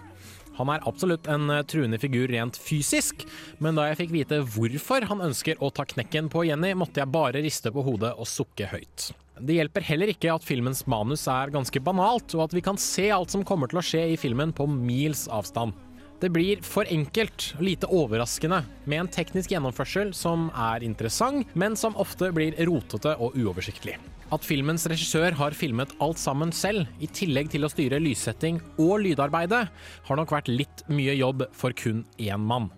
[0.59, 3.25] Han er absolutt en eh, truende figur rent fysisk,
[3.59, 7.11] men da jeg fikk vite hvorfor han ønsker å ta knekken på Jenny, måtte jeg
[7.11, 9.09] bare riste på hodet og sukke høyt.
[9.35, 13.09] Det hjelper heller ikke at filmens manus er ganske banalt, og at vi kan se
[13.11, 15.75] alt som kommer til å skje i filmen på mils avstand.
[16.21, 21.75] Det blir for enkelt, og lite overraskende, med en teknisk gjennomførsel som er interessant, men
[21.75, 23.97] som ofte blir rotete og uoversiktlig.
[24.33, 29.03] At filmens regissør har filmet alt sammen selv, i tillegg til å styre lyssetting og
[29.03, 29.67] lydarbeidet,
[30.07, 32.71] har nok vært litt mye jobb for kun én mann.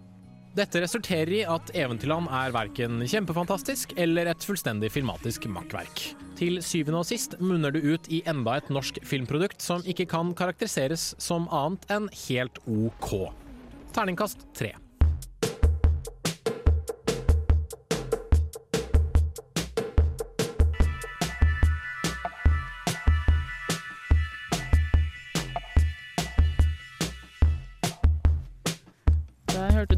[0.57, 6.01] Dette resulterer i at Eventyrland er verken kjempefantastisk eller et fullstendig filmatisk makkverk.
[6.39, 10.33] Til syvende og sist munner det ut i enda et norsk filmprodukt som ikke kan
[10.37, 13.13] karakteriseres som annet enn helt OK.
[13.93, 14.73] Terningkast tre.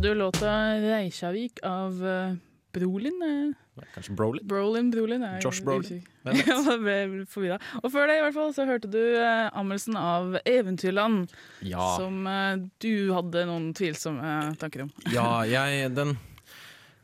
[0.09, 2.33] Du låta 'Reisjavik' av eh,
[2.73, 3.21] Brolin.
[3.21, 4.47] eh, Kanskje Brolin?
[4.47, 6.01] Brolin, Brolin er Josh Brolin.
[6.25, 7.59] jeg ble forvirra.
[7.83, 11.29] Og før det i hvert fall så hørte du eh, anmeldelsen av 'Eventyrland',
[11.61, 11.95] Ja.
[11.97, 14.91] som eh, du hadde noen tvilsomme tanker om.
[15.13, 16.17] Ja, jeg den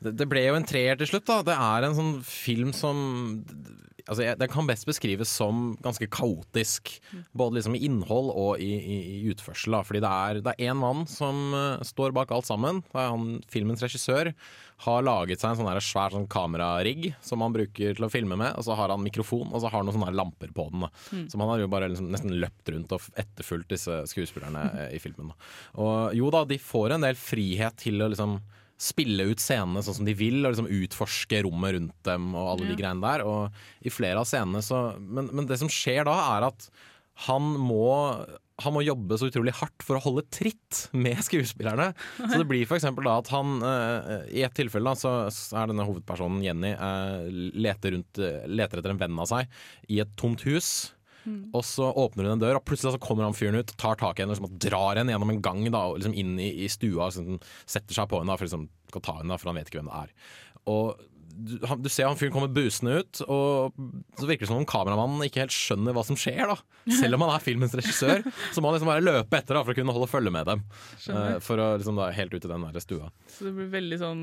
[0.04, 1.40] det, det ble jo en treer til slutt, da.
[1.42, 3.46] Det er en sånn film som
[4.06, 6.96] Altså, jeg, Den kan best beskrives som ganske kaotisk.
[7.34, 9.78] Både liksom i innhold og i, i, i utførsel.
[9.78, 9.82] Da.
[9.88, 12.84] Fordi det er, det én mann som uh, står bak alt sammen.
[12.92, 14.34] Det er han, filmens regissør
[14.84, 18.58] har laget seg en sånn svær sånn kamerarigg som han bruker til å filme med.
[18.60, 20.84] Og så har han mikrofon, og så har han noen sånne lamper på den.
[20.86, 20.92] Da.
[21.16, 21.24] Mm.
[21.32, 24.84] Som han har jo bare liksom nesten løpt rundt og etterfulgt disse skuespillerne mm.
[24.98, 25.32] i filmen.
[25.32, 25.54] Da.
[25.82, 28.38] Og jo da, de får en del frihet til å liksom
[28.82, 32.72] spille ut scenene sånn som de vil, og liksom utforske rommet rundt dem og alle
[32.72, 33.24] de greiene der.
[33.28, 36.68] Og i flere av scenene så men, men det som skjer da, er at
[37.30, 37.86] han må
[38.64, 41.90] han må jobbe så utrolig hardt for å holde tritt med skuespillerne.
[42.22, 45.84] Så det blir eksempel da at han eh, I et tilfelle da, så er denne
[45.88, 49.60] hovedpersonen Jenny eh, leter, rundt, leter etter en venn av seg
[49.92, 50.70] i et tomt hus.
[51.26, 51.42] Mm.
[51.58, 54.20] Og så åpner hun en dør, og plutselig så kommer han fyren ut, tar tak
[54.20, 56.70] i henne liksom, og drar henne gjennom en gang da, og liksom inn i, i
[56.72, 57.10] stua.
[57.14, 59.72] Sånn, setter seg på henne da, for liksom, skal ta henne, da, for han vet
[59.72, 60.16] ikke hvem det er.
[60.72, 61.04] Og
[61.36, 63.76] du, han, du ser han fyren kommer busende ut, og
[64.20, 66.46] så virker det som om kameramannen ikke helt skjønner hva som skjer.
[66.48, 69.64] da Selv om han er filmens regissør, så må han liksom bare løpe etter da
[69.66, 70.64] for å kunne holde følge med dem.
[71.12, 73.10] Eh, for å liksom da Helt ut i den der stua.
[73.28, 74.22] Så det blir veldig sånn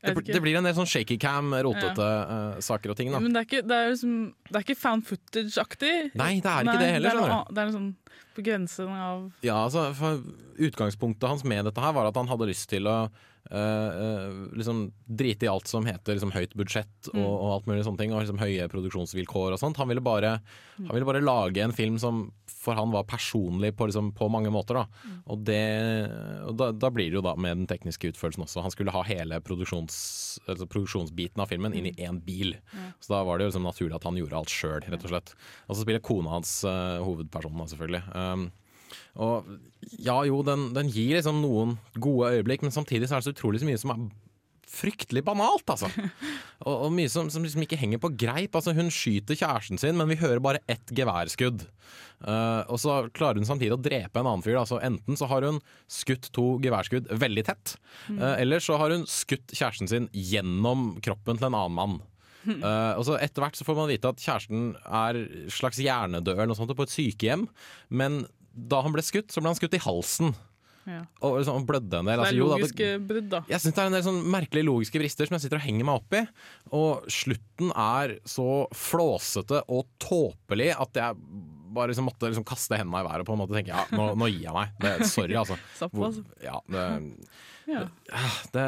[0.00, 3.10] Det, det blir en del sånn shaky cam, rotete uh, saker og ting.
[3.12, 4.14] da Men det er ikke, det er liksom,
[4.48, 5.94] det er ikke found footage-aktig.
[6.16, 7.90] Nei, det er ikke det heller, Det er, noe, det er sånn
[8.36, 10.14] på grensen av Ja, altså
[10.60, 12.96] Utgangspunktet hans med dette her var at han hadde lyst til å
[13.50, 17.26] eh, liksom drite i alt som heter liksom, høyt budsjett og, Mm.
[17.26, 19.76] og alt mulig sånne ting, og liksom, høye produksjonsvilkår og sånt.
[19.82, 20.40] Han ville bare,
[20.78, 22.28] han ville bare lage en film som
[22.60, 24.76] for han var personlig på, liksom, på mange måter.
[24.76, 25.12] Da.
[25.32, 25.60] Og, det,
[26.44, 28.60] og da, da blir det jo da med den tekniske utførelsen også.
[28.66, 29.96] Han skulle ha hele produksjons,
[30.44, 32.52] altså produksjonsbiten av filmen inn i én bil.
[33.00, 35.32] Så da var det jo liksom naturlig at han gjorde alt sjøl, rett og slett.
[35.68, 38.02] Og så spiller kona hans uh, hovedpersonen, selvfølgelig.
[38.12, 38.50] Um,
[39.20, 39.46] og
[39.98, 43.34] ja jo, den, den gir liksom noen gode øyeblikk, men samtidig så er det så
[43.36, 44.04] utrolig så mye som er
[44.70, 45.88] fryktelig banalt, altså.
[46.60, 48.52] Og, og mye som, som liksom ikke henger på greip.
[48.54, 51.62] Altså, hun skyter kjæresten sin, men vi hører bare ett geværskudd.
[52.20, 54.58] Uh, og så klarer hun samtidig å drepe en annen fyr.
[54.60, 55.58] Altså, enten så har hun
[55.90, 57.74] skutt to geværskudd veldig tett,
[58.10, 58.18] Mm.
[58.20, 61.96] eh, eller så har hun skutt kjæresten sin gjennom kroppen til en annen mann.
[62.44, 65.18] Uh, og så Etter hvert så får man vite at kjæresten er
[65.52, 67.48] slags hjernedød eller noe sånt på et sykehjem.
[67.88, 68.22] Men
[68.54, 70.34] da han ble skutt, så ble han skutt i halsen.
[70.86, 71.02] ja.
[71.22, 72.16] Og liksom blødde en del.
[72.16, 73.40] Det Altså, er jo da, det- logiske brudd, da.
[73.48, 75.84] jeg syns det er en del sånn merkelige logiske brister som jeg sitter og henger
[75.84, 76.22] meg opp i.
[76.72, 81.16] Og slutten er så flåsete og tåpelig at jeg
[81.72, 84.26] bare liksom måtte liksom kaste hendene i været på en måte tenke ja, nå, nå
[84.32, 84.72] gir jeg meg.
[84.80, 85.56] Det, sorry, altså.
[85.94, 86.86] Hvor- Ja, det,
[87.70, 87.84] Ja.
[88.50, 88.64] det,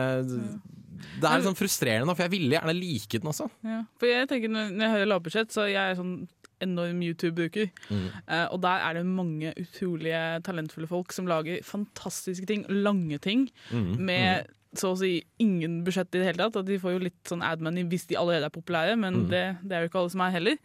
[1.19, 3.49] det er sånn frustrerende, for jeg ville gjerne like den også.
[3.67, 3.81] Ja.
[3.99, 6.29] For jeg tenker når, når jeg hører lavbudsjett, så jeg er sånn
[6.63, 7.71] enorm YouTube-bruker.
[7.91, 8.07] Mm.
[8.29, 13.49] Eh, og der er det mange utrolige talentfulle folk som lager fantastiske ting, lange ting,
[13.73, 16.57] Mm, med så å si ingen budsjett i det hele tatt.
[16.63, 19.29] At de får jo litt sånn ad money hvis de allerede er populære, men Mm.
[19.31, 20.57] det, det er jo ikke alle som er heller.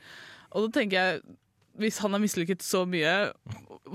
[0.56, 1.22] Og da tenker jeg,
[1.78, 3.14] hvis han har mislykket så mye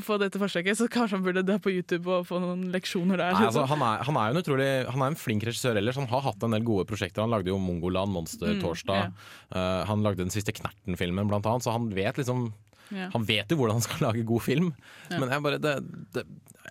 [0.01, 3.35] for dette forsøket, så kanskje han burde dra på YouTube og få noen leksjoner der.
[3.37, 3.73] Nei, altså, liksom.
[3.75, 5.99] han, er, han er jo en utrolig Han er en flink regissør ellers.
[6.01, 7.25] Han har hatt en del gode prosjekter.
[7.27, 9.11] Han lagde jo Mongoland, Monster Mm, yeah.
[9.53, 11.67] uh, han lagde den siste Knerten-filmen, blant annet.
[11.67, 12.49] Så han vet liksom
[12.93, 13.11] yeah.
[13.13, 14.73] Han vet jo hvordan han skal lage god film.
[15.11, 15.21] Yeah.
[15.21, 15.77] Men bare, det,
[16.17, 16.25] det,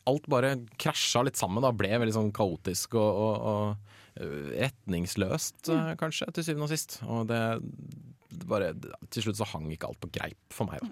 [0.09, 1.61] alt bare krasja litt sammen.
[1.61, 1.71] Da.
[1.75, 5.77] Ble veldig sånn kaotisk og, og, og øh, retningsløst, Mm.
[5.91, 6.97] eh, kanskje, til syvende og sist.
[7.05, 7.41] Og det
[8.49, 8.73] bare,
[9.11, 10.91] til slutt så hang ikke alt på greip for meg, da.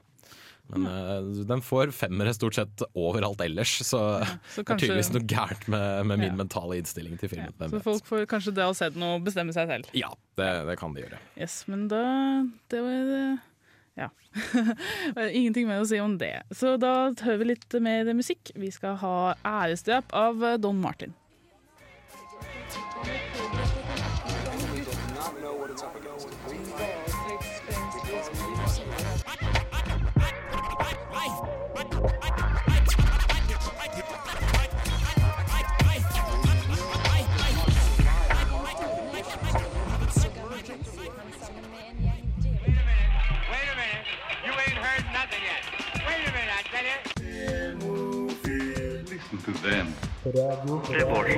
[0.69, 4.21] Men uh, den får femmere stort sett overalt ellers, så,
[4.53, 6.35] så det er tydeligvis noe gærent med, med min Ja.
[6.37, 7.55] mentale innstilling til filmen.
[7.57, 9.89] Ja, Så folk får kanskje det og se den og bestemme seg selv.
[9.97, 11.17] Ja, det, det kan de gjøre.
[11.41, 12.03] Yes, men da
[12.69, 13.39] Det var
[13.97, 14.11] Ja.
[15.39, 16.35] Ingenting mer å si om det.
[16.53, 18.53] Så da hører vi litt mer musikk.
[18.55, 21.17] Vi skal ha 'Æresdrap' av Don Martin.
[49.51, 49.93] Vem?
[50.25, 51.29] Revolt.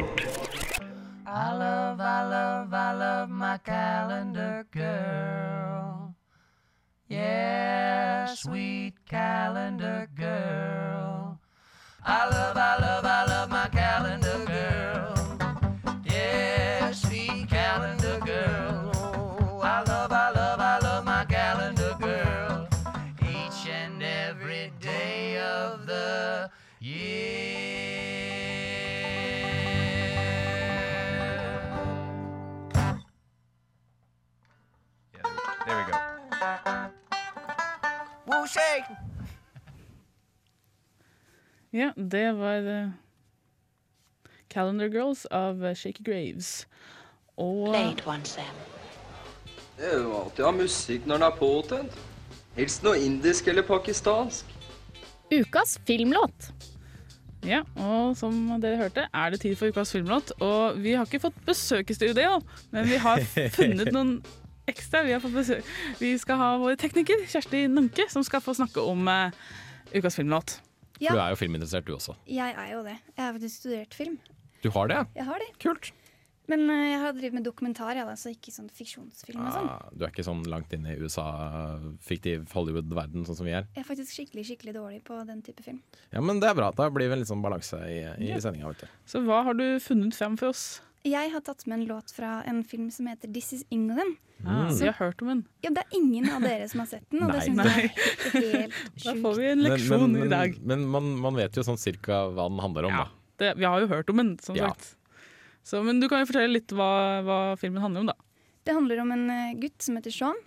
[1.25, 6.15] I love, I love, I love my calendar girl.
[7.07, 11.39] Yeah, sweet calendar girl.
[12.03, 13.30] I love, I love, I love
[41.71, 42.89] Ja, det var uh,
[44.51, 46.67] Calendar Girls av uh, Shaky Graves.
[47.39, 48.57] Og Played one, Sam.
[49.77, 52.01] Det er jo alltid å ha musikk når den er påtent.
[52.57, 54.49] Helst noe indisk eller pakistansk.
[55.31, 56.49] Ukas filmlåt.
[57.47, 60.33] Ja, og som dere hørte, er det tid for ukas filmlåt.
[60.43, 62.41] Og vi har ikke fått besøk i studio,
[62.75, 63.23] men vi har
[63.57, 64.17] funnet noen
[64.69, 65.05] ekstra.
[65.07, 65.71] Vi, har fått besøk.
[66.03, 69.31] vi skal ha vår tekniker, Kjersti Nanke, som skal få snakke om uh,
[69.95, 70.59] ukas filmlåt.
[71.09, 72.15] For du er jo filminteressert du også.
[72.29, 72.97] Jeg er jo det.
[73.15, 74.19] Jeg har faktisk studert film.
[74.61, 75.01] Du har det?
[75.17, 75.49] Jeg har det.
[75.63, 75.91] Kult.
[76.51, 79.69] Men uh, jeg har drevet med dokumentar, ja, da, så ikke sånn fiksjonsfilm og sånn.
[79.71, 81.23] Ah, du er ikke sånn langt inn i USA,
[82.03, 83.69] fiktiv Hollywood-verden, sånn som vi er?
[83.77, 85.79] Jeg er faktisk skikkelig skikkelig dårlig på den type film.
[86.11, 86.71] Ja, men det er bra.
[86.75, 88.41] Da blir det en litt sånn balanse i, i Ja.
[88.43, 88.73] sendinga.
[89.07, 90.81] Så hva har du funnet frem for oss?
[91.03, 94.17] Jeg har tatt med en låt fra en film som heter This Is England.
[94.45, 95.41] Ah, Så- vi har hørt om den.
[95.61, 97.85] Ja, det er ingen av dere som har sett den, og det synes syns jeg
[97.85, 99.03] er helt sjukt.
[99.05, 100.57] Da får vi en leksjon men, men, i dag.
[100.65, 103.07] Men man, man vet jo sånn cirka hva den handler om, da.
[103.41, 104.69] Det, vi har jo hørt om den, som Ja.
[104.69, 104.95] sagt.
[105.63, 108.17] Så, men du kan jo fortelle litt hva, hva filmen handler om, da.
[108.65, 110.37] Det handler om en eh, gutt som heter Sean,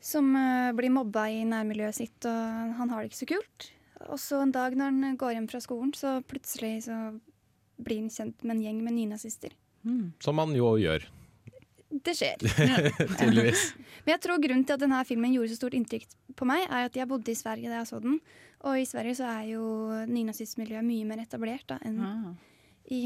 [0.00, 3.70] som eh, blir mobba i nærmiljøet sitt, og han har det ikke så kult.
[4.12, 6.96] Og så en dag når han går hjem fra skolen, så plutselig så
[7.78, 9.52] blir han kjent med en gjeng med nynazister.
[10.20, 11.04] Som man jo gjør,
[12.02, 12.40] Det skjer.
[13.20, 13.60] tydeligvis.
[14.04, 16.88] Men jeg tror grunnen til at denne filmen gjorde så stort inntrykk på meg, er
[16.90, 18.18] at jeg bodde i Sverige da jeg så den.
[18.66, 19.62] Og i Sverige så er jo
[20.10, 22.34] nynazistmiljøet mye mer etablert da, enn Ah.
[22.90, 23.00] i,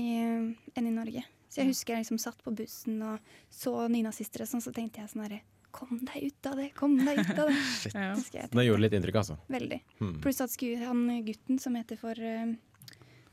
[0.74, 1.22] enn i Norge.
[1.50, 3.18] Så jeg husker jeg liksom satt på bussen og
[3.50, 6.68] så nynazister og sånn, så tenkte jeg sånn herre Kom deg ut av det!
[6.74, 7.58] Kom deg ut av det!
[7.84, 8.50] Shit.
[8.50, 9.36] Det gjorde litt inntrykk, altså.
[9.54, 9.76] Veldig.
[10.00, 10.16] Hmm.
[10.24, 12.56] Pluss at han gutten som heter for eh,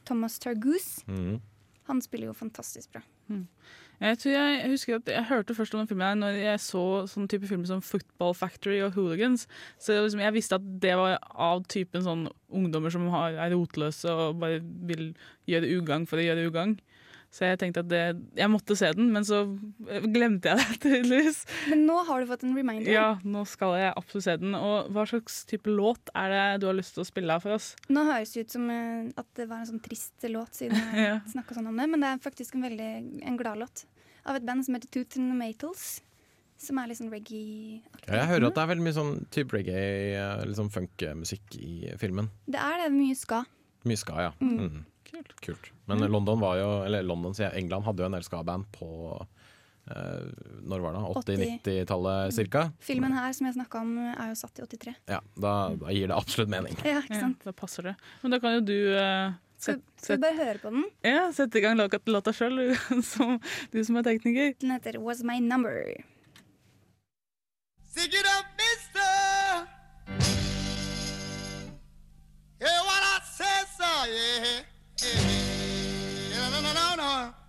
[0.08, 1.38] Thomas Targoose, Mm.
[1.88, 3.02] han spiller jo fantastisk bra.
[4.00, 6.60] Jeg tror jeg, jeg husker at jeg hørte først om den filmen her når jeg
[6.62, 9.48] så sånn type filmer som Football Factory og Hooligans.
[9.82, 14.06] Så liksom, jeg visste at det var av typen sånn ungdommer som har, er rotløse
[14.14, 15.10] og bare vil
[15.50, 16.78] gjøre ugagn for å gjøre ugagn.
[17.30, 18.02] Så jeg tenkte at det,
[18.40, 19.42] jeg måtte se den, men så
[20.08, 21.42] glemte jeg det tydeligvis.
[21.70, 22.88] Men nå har du fått en reminder.
[22.92, 24.56] Ja, nå skal jeg absolutt se den.
[24.58, 27.58] Og hva slags type låt er det du har lyst til å spille av for
[27.58, 27.74] oss?
[27.92, 31.04] Nå høres det ut som eh, at det var en sånn trist låt, siden jeg
[31.12, 31.20] Ja.
[31.36, 32.92] snakket sånn om det, men det er faktisk en veldig
[33.28, 33.86] en gladlåt
[34.28, 35.44] av et band som heter Tooth and.
[36.58, 39.54] Som er litt sånn reggae Ja, jeg hører at det er veldig mye sånn type
[39.54, 39.82] reggae,
[40.18, 42.32] eh, litt sånn funkmusikk i filmen.
[42.50, 43.44] Det er det, mye ska.
[43.86, 44.32] Mye ska, ja.
[44.42, 44.56] Mm.
[44.58, 44.86] Mhm.
[45.42, 45.72] Kult.
[45.88, 48.90] Men London var jo, eller London, sier jeg, England hadde jo en del ska-band på
[49.92, 50.28] eh,
[50.68, 51.02] Når var det?
[51.24, 52.66] 80-90-tallet cirka?
[52.84, 54.96] Filmen her som jeg snakka om, er jo satt i 83.
[55.08, 56.76] Ja, da, da gir det absolutt mening.
[56.84, 57.44] Ja, ikke sant?
[57.48, 57.96] da passer det.
[58.24, 60.84] Men da kan jo du eh, Skal, set- skal vi bare høre på den?
[61.08, 61.80] ja, sette i gang
[62.14, 62.60] låta sjøl,
[62.92, 63.40] du, som-
[63.98, 64.54] er tekniker.
[64.62, 65.96] Den heter Was My Number.
[67.90, 68.14] Stick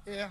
[0.09, 0.29] Ja,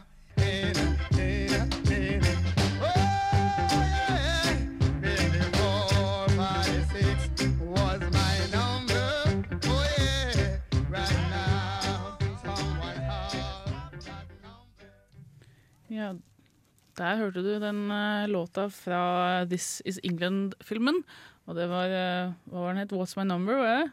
[16.97, 21.03] der hørte du den eh, låta fra This Is England-filmen.
[21.45, 22.97] Og det var eh, Hva var den het?
[22.97, 23.61] What's My Number?
[23.61, 23.87] Var det?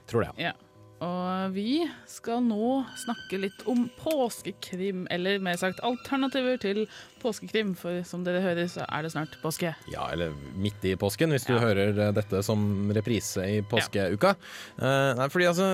[0.00, 0.56] Jeg tror det, ja.
[1.00, 1.78] Og vi
[2.10, 6.82] skal nå snakke litt om påskekrim, eller mer sagt alternativer til
[7.22, 7.70] påskekrim.
[7.78, 9.72] For som dere hører, så er det snart påske.
[9.88, 14.34] Ja, eller midt i påsken, hvis du hører eh, dette som reprise i påskeuka.
[14.76, 15.70] Eh, nei, fordi altså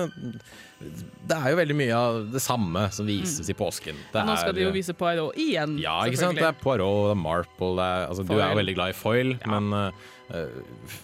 [0.79, 3.97] Det er jo veldig mye av det samme som vises i påsken.
[4.13, 5.75] Det nå skal er- de jo vise Poirot igjen.
[5.83, 6.39] Ja, ikke sant?
[6.39, 8.95] Det er Poirot, det er Marple det er, altså, Du er jo veldig glad i
[8.95, 9.91] foil, men uh,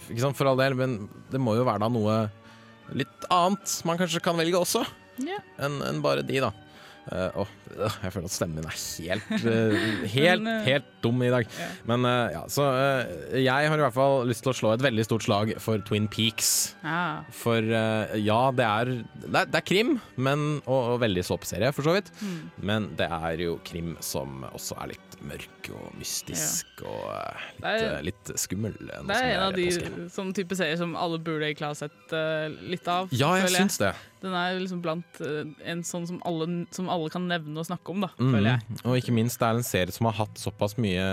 [0.08, 0.96] Ikke sant, for all del, men
[1.34, 2.16] det må jo være da noe
[2.94, 4.86] litt annet man kanskje kan velge også,
[5.24, 5.40] Ja.
[5.62, 6.54] enn en bare de, da.
[7.04, 11.50] Uh, øh, jeg føler at stemmen min er helt, uh, helt, helt dum i dag.
[11.90, 12.64] Men uh, ja, så
[13.36, 16.08] jeg har i hvert fall lyst til å slå et veldig stort slag for Twin
[16.08, 16.54] Peaks.
[16.80, 17.26] Ja.
[17.36, 18.94] For ja, det er,
[19.26, 22.14] det er, det er krim, men, og, og veldig såpeserie, for så vidt.
[22.24, 22.40] Mm.
[22.72, 27.66] Men det er jo krim som også er litt mørk og mystisk og eh, litt,
[27.70, 28.74] er- eh, litt skummel.
[28.80, 30.08] Det er, er en av de påske.
[30.16, 33.08] sånn type serier som alle burde egentlig ha sett uh, litt av.
[33.16, 33.94] Ja, jeg syns det.
[34.24, 37.92] Den er liksom blant uh, en sånn som alle, som alle kan nevne og snakke
[37.96, 38.32] om, da, mm.
[38.36, 38.80] føler jeg.
[38.84, 41.08] Og ikke minst det er en serie som har hatt såpass mye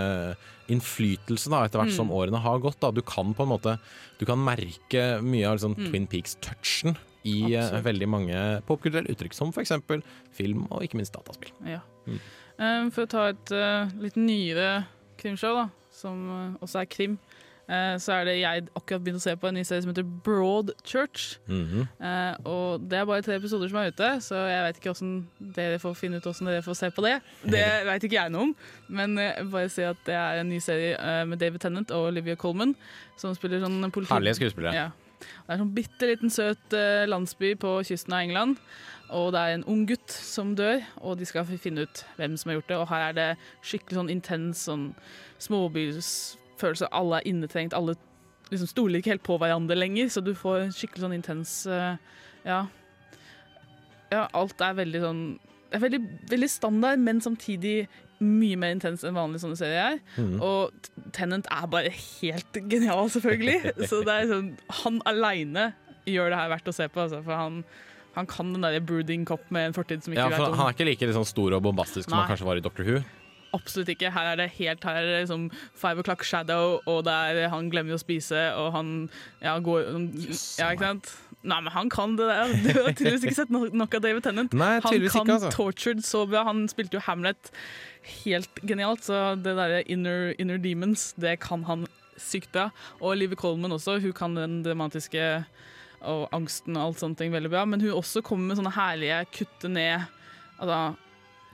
[0.71, 2.15] innflytelse da, etter hvert som Mm.
[2.15, 2.79] årene har gått.
[2.79, 2.91] Da.
[2.91, 3.79] Du kan på en måte
[4.19, 5.87] Du kan merke mye av liksom, Mm.
[5.89, 6.95] Twin Peaks-touchen
[7.25, 7.83] i Absolutt.
[7.85, 9.71] veldig mange popkulturelle uttrykk, som f.eks.
[10.31, 11.51] film og ikke minst dataspill.
[11.65, 11.79] Ja.
[12.07, 12.19] Mm.
[12.61, 14.83] Eh, for å ta et eh, litt nyere
[15.21, 17.17] krimshow, da, som eh, også er krim,
[17.65, 20.07] eh, så er det jeg akkurat begynte å se på en ny serie som heter
[20.25, 21.25] Broadchurch.
[21.49, 21.87] Mhm.
[21.97, 25.13] Eh, og det er bare tre episoder som er ute, så jeg vet ikke hvordan
[25.57, 27.17] dere får finne ut hvordan dere får se på det.
[27.57, 28.55] Det vet ikke jeg noe om,
[28.89, 29.17] men
[29.53, 30.97] bare si at det er en ny serie
[31.29, 32.75] med David Tennant og Olivia Colman,
[33.19, 34.13] som spiller sånn politi...
[34.13, 34.75] Herlige skuespillere.
[34.77, 34.89] Ja.
[35.21, 36.73] Det er en sånn bitte liten søt
[37.09, 38.61] landsby på kysten av England.
[39.17, 42.51] Og det er en ung gutt som dør, og de skal finne ut hvem som
[42.51, 42.77] har gjort det.
[42.79, 43.27] Og her er det
[43.67, 44.85] skikkelig sånn intens sånn
[45.43, 46.91] småbyfølelse.
[46.95, 47.97] Alle er innetrengt, alle
[48.51, 51.95] liksom stoler ikke helt på hverandre lenger, så du får skikkelig sånn intens eh,
[52.47, 52.65] Ja.
[54.11, 55.23] Ja, alt er veldig sånn
[55.71, 57.85] det er veldig, veldig standard, men samtidig
[58.19, 60.01] mye mer intens enn vanlige sånne serier er.
[60.19, 60.33] Mm.
[60.43, 63.71] Og Tennant er bare helt genial, selvfølgelig.
[63.89, 64.49] Så det er sånn,
[64.81, 65.69] han aleine
[66.09, 67.61] gjør det her verdt å se på, altså, for han,
[68.15, 70.57] han kan den der brooding cop med en fortid som ikke Ja, vet om.
[70.59, 73.01] han er ikke like liksom, stor og bombastisk som han kanskje var i Doctor Who.
[73.55, 74.11] Absolutt ikke.
[74.15, 77.99] Her er det helt her er liksom five o'clock shadow, og der han glemmer å
[77.99, 79.09] spise, og han
[79.41, 79.89] ja, går
[80.59, 81.11] Ja, ikke sant?
[81.41, 82.51] Nei, men han kan det der.
[82.63, 84.53] Du har tydeligvis ikke sett nok, av David Tennant.
[84.53, 85.49] Nei, han kan ikke, altså.
[85.51, 86.43] Tortured så bra.
[86.47, 87.49] Han spilte jo Hamlet
[88.23, 91.87] helt genialt, så det derre inner, inner demons, det kan han
[92.21, 92.69] sykt bra.
[93.01, 95.43] Og Live Coleman også, hun kan den dramatiske
[96.07, 99.21] og angsten og alt sånne ting veldig bra, men hun også kommer med sånne herlige
[99.37, 100.07] kutte ned
[100.61, 100.81] altså,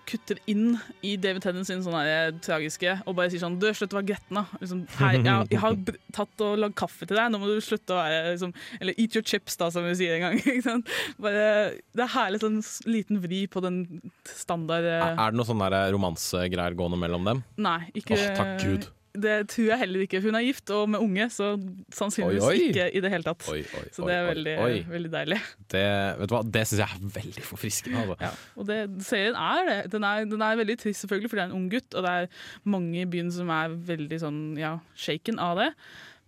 [0.07, 3.91] kutter inn i David Tennant sin sånne her tragiske og bare sier sånn Du, slutt
[3.95, 4.59] å være gretten, da.
[4.61, 5.77] Liksom, her, jeg, jeg har
[6.17, 9.17] tatt og lagd kaffe til deg, nå må du slutte å være liksom, Eller eat
[9.17, 10.83] your chips, da, som vi sier en gang.
[11.23, 11.47] Bare,
[11.91, 13.81] det er herlig sånn liten vri på den
[14.31, 15.65] standard eh, Er det noe sånn
[15.97, 17.43] romansegreier gående mellom dem?
[17.59, 18.87] Nei, ikke Åh, takk Gud.
[19.17, 20.21] Det tror jeg heller ikke.
[20.23, 21.49] Hun er gift og med unge, så
[21.95, 22.65] sannsynligvis Oi, oi.
[22.69, 23.45] ikke i det hele tatt.
[23.51, 23.61] Oi,
[23.95, 24.57] så det er veldig,
[24.91, 25.39] veldig deilig.
[25.73, 25.85] Det,
[26.19, 26.43] vet du hva?
[26.57, 28.03] det syns jeg er veldig forfriskende.
[28.03, 28.17] Altså.
[28.27, 29.79] Ja, og det, serien er det.
[29.95, 32.13] Den er, den er veldig trist, selvfølgelig, for det er en ung gutt, og det
[32.13, 32.29] er
[32.75, 35.71] mange i byen som er veldig sånn, ja, shaken av det.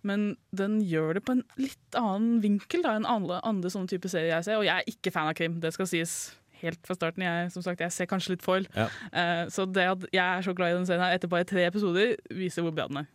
[0.06, 4.12] Men den gjør det på en litt annen vinkel da, enn alle andre sånne typer
[4.12, 4.60] serier jeg ser.
[4.60, 6.14] Og jeg er ikke fan av krim, det skal sies
[6.62, 7.22] helt fra starten.
[7.26, 8.66] Jeg, som sagt, jeg ser kanskje litt foil.
[8.76, 8.88] Ja.
[9.12, 11.64] Uh, så det at jeg er så glad i den serien her etter bare tre
[11.68, 13.10] episoder, viser hvor bra den er.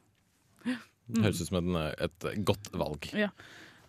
[1.05, 3.09] Det høres ut som en, et godt valg.
[3.13, 3.29] Ja.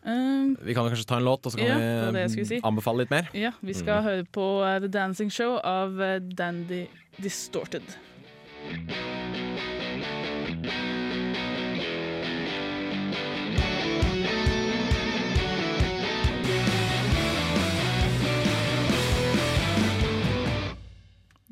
[0.07, 2.61] Um, Vi kan kanskje ta en låt, og så kan Ja, vi si.
[2.63, 3.31] anbefale litt mer.
[3.35, 4.05] Ja, vi skal Mm.
[4.05, 6.87] høre på eh, The Dancing Show av eh, Dandy
[7.19, 7.83] Distorted.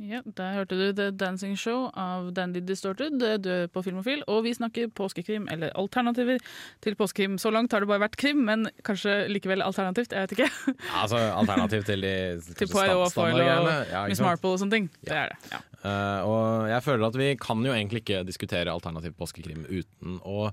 [0.04, 3.16] Ja, Der hørte du The Dancing Show av Dandy Distorted.
[3.18, 6.42] Du er på Filmofil, og vi snakker påskekrim, eller alternativer
[6.84, 7.38] til påskekrim.
[7.40, 10.12] Så langt har det bare vært krim, men kanskje likevel alternativt.
[10.12, 10.50] Jeg vet ikke.
[10.74, 12.14] Ja, altså Alternativ til de
[12.58, 13.70] til Poirot, og Foyle og.
[13.90, 14.20] Ja, Miss?
[14.20, 14.90] Marple og sånne ting.
[15.00, 15.54] Det er det.
[15.54, 15.62] ja.
[15.84, 20.48] Eh, og jeg føler at vi kan jo egentlig ikke diskutere alternativ påskekrim uten å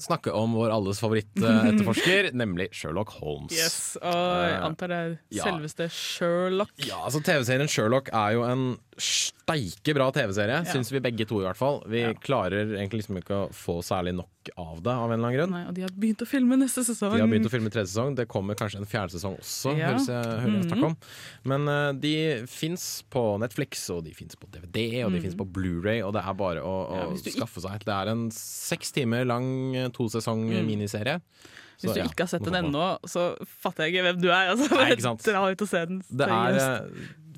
[0.00, 3.52] snakke om vår alles favoritt-etterforsker, nemlig Sherlock Holmes.
[3.52, 5.44] Yes, og jeg Eh, antar det er ja.
[5.44, 6.72] selveste Sherlock.
[6.86, 8.64] Ja, altså TV-serien Sherlock er jo en
[8.96, 10.72] steike bra TV-serie, Ja.
[10.72, 11.82] syns vi begge to i hvert fall.
[11.90, 15.36] Vi klarer egentlig liksom ikke å få særlig nok av det av en eller annen
[15.36, 15.50] grunn.
[15.52, 17.12] Nei, og de har begynt å filme neste sesong.
[17.12, 18.14] De har begynt å filme tredje sesong.
[18.16, 19.90] Det kommer kanskje en fjerde sesong også, Ja.
[19.92, 20.84] høres jeg, hører jeg snakk Mhm.
[20.84, 20.96] om.
[21.44, 25.22] Men uh, de fins på Netflix, og de fins på DVD, og de Mhm.
[25.22, 27.84] fins på Blu-ray, og det er bare å, å Ja, skaffe seg.
[27.84, 30.66] Det er en seks timer lang eh, tosesong Mm.
[30.66, 31.20] miniserie.
[31.82, 34.50] Hvis du ja, ikke har sett den ennå, så fatter jeg ikke hvem du er.
[34.52, 35.22] Altså, Nei, ikke sant?
[35.24, 36.02] Dra ut og se den.
[36.10, 36.88] Det er eh,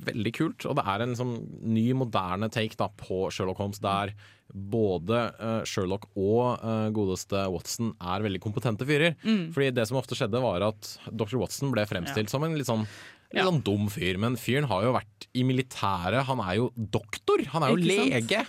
[0.04, 4.12] veldig kult, og det er en sånn ny, moderne take da, på Sherlock Holmes, der
[4.52, 9.16] både eh, Sherlock og eh, godeste Watson er veldig kompetente fyrer.
[9.24, 9.50] Mm.
[9.54, 11.38] Fordi det som ofte skjedde, var at dr.
[11.40, 12.84] Watson ble fremstilt som en litt sånn
[13.32, 15.08] Litt sånn dum fyr, men fyren har jo vært
[15.38, 16.26] i militæret.
[16.28, 18.12] Han er jo doktor, han er jo Ikke sant?
[18.28, 18.40] lege.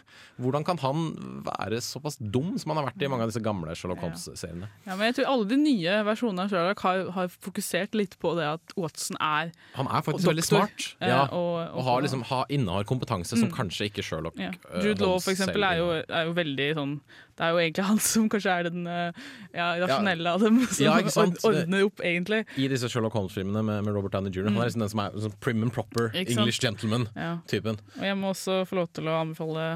[0.44, 1.04] Hvordan kan han
[1.46, 4.68] være såpass dum som han har vært i mange av disse gamle Sherlock Holmes-seriene?
[4.88, 8.34] Ja, men jeg tror alle de nye versjonene av Sherlock har, har fokusert litt på
[8.36, 12.26] det at Watson er Han er faktisk veldig smart, eh, ja, og, og har liksom,
[12.32, 13.56] har, innehar kompetanse som Mm.
[13.56, 14.50] kanskje ikke Sherlock ja.
[14.74, 16.94] eh, Jude Law for eksempel er jo, er jo veldig sånn
[17.38, 19.24] Det er jo egentlig han som kanskje er den eh,
[19.54, 21.40] ja, rasjonelle av dem, som Ja, sant?
[21.48, 22.44] ordner opp, egentlig.
[22.58, 24.50] I disse Sherlock Holmes-filmene med, med Robert Downey jr.
[24.52, 27.80] Han er liksom den som er sånn prim and proper, English gentleman-typen.
[27.80, 27.98] Ja.
[28.02, 29.68] Og jeg må også få lov til å anbefale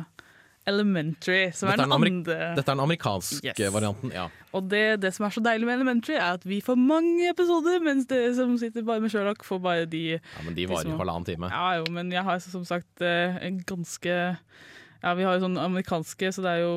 [0.67, 2.37] Elementary, som Dette er den andre.
[2.57, 3.71] Dette er den amerikanske Yes.
[3.71, 4.25] varianten, ja.
[4.51, 7.79] Og det, det som er så deilig med Elementary, er at vi får mange episoder,
[7.85, 10.97] mens dere som sitter bare med Sherlock, får bare de ja men de varer i
[10.99, 11.47] halvannen time.
[11.53, 14.17] Ja jo, men jeg har som sagt eh, en ganske
[15.03, 16.73] Ja, vi har jo sånn amerikanske, så det er jo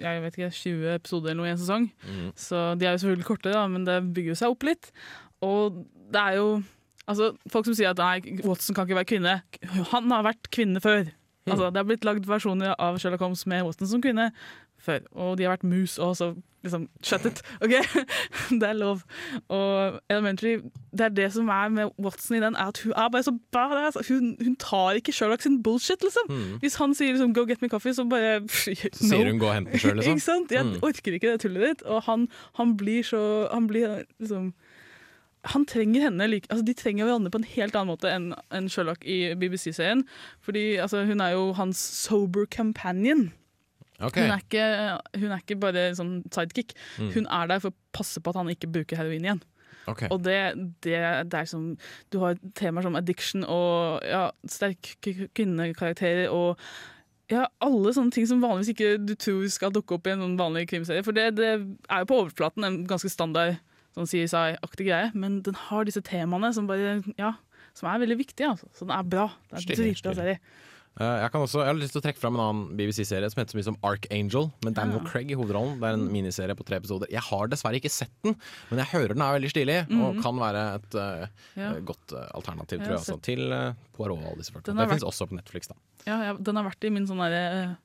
[0.00, 1.88] jeg vet ikke, 20 episoder eller noe i en sesong.
[2.06, 2.28] Mm.
[2.38, 4.88] Så de er jo selvfølgelig kortere, da, men det bygger jo seg opp litt.
[5.44, 5.82] Og
[6.14, 6.62] det er jo
[7.08, 9.36] Altså, folk som sier at nei, Watson kan ikke være kvinne.
[9.92, 11.04] Han har vært kvinne før.
[11.46, 11.52] Mm.
[11.52, 14.32] Altså, det har blitt lagd versjoner av Sherlock Holmes med Watson som kvinne
[14.82, 15.00] før.
[15.14, 16.32] Og de har vært mus og så
[16.66, 17.38] liksom Shut it!
[17.62, 17.70] OK?
[18.58, 19.04] det er lov.
[19.54, 20.56] Og Elementary
[20.90, 23.36] Det er det som er med Watson i den, er at hun er bare så
[23.54, 24.00] badass.
[24.08, 26.26] Hun, hun tar ikke Sherlock sin bullshit, liksom.
[26.28, 26.58] Mm.
[26.64, 28.46] Hvis han sier liksom 'go get me coffee', så bare no.
[28.50, 30.12] sier hun 'gå og hent den sjøl', liksom.
[30.18, 30.50] ikke sant?
[30.52, 30.78] Jeg Mm.
[30.82, 31.82] orker ikke det tullet ditt.
[31.86, 32.28] Og han,
[32.58, 34.52] han blir så Han blir liksom
[35.52, 38.70] han trenger henne like, altså De trenger hverandre på en helt annen måte enn en
[38.72, 40.04] Sherlock i BBC-serien.
[40.44, 43.28] Fordi altså, hun er jo hans sober companion.
[43.96, 44.26] Okay.
[44.26, 46.74] Hun, er ikke, hun er ikke bare sånn sidekick.
[47.00, 47.12] Mm.
[47.14, 49.44] Hun er der for å passe på at han ikke bruker heroin igjen.
[49.86, 50.10] Okay.
[50.10, 50.40] Og det,
[50.82, 50.98] det,
[51.30, 51.76] det er som
[52.10, 56.58] Du har temaer som addiction og ja, sterke kvinnekarakterer og
[57.30, 60.36] ja, alle sånne ting som vanligvis ikke du tror skal dukke opp i en sånn
[60.38, 61.02] vanlig krimserie.
[61.06, 63.58] For det, det er jo på overflaten en ganske standard
[63.96, 67.34] sånn CSI-aktig greie, men den har disse temaene som bare Ja,
[67.76, 68.52] som er veldig viktige.
[68.54, 68.68] Altså.
[68.76, 69.30] Så den er bra.
[69.50, 70.38] Det er dritbra serie.
[70.96, 73.36] Eh, jeg, kan også, jeg har lyst til å trekke fram en annen BBC-serie som
[73.42, 75.10] heter så mye som Archangel, med Daniel Ja.
[75.10, 75.74] Craig i hovedrollen.
[75.82, 77.10] Det er en miniserie på tre episoder.
[77.12, 78.32] Jeg har dessverre ikke sett den,
[78.70, 80.22] men jeg hører den er veldig stilig, og Mhm.
[80.24, 81.68] kan være et uh, Ja.
[81.74, 83.02] eh, godt uh, alternativ, tror jeg.
[83.04, 84.72] Altså, til uh, Poirot og alle disse folka.
[84.72, 85.74] Det finnes også på Netflix, da.
[86.06, 87.76] Ja, ja, den har vært i min sånn derre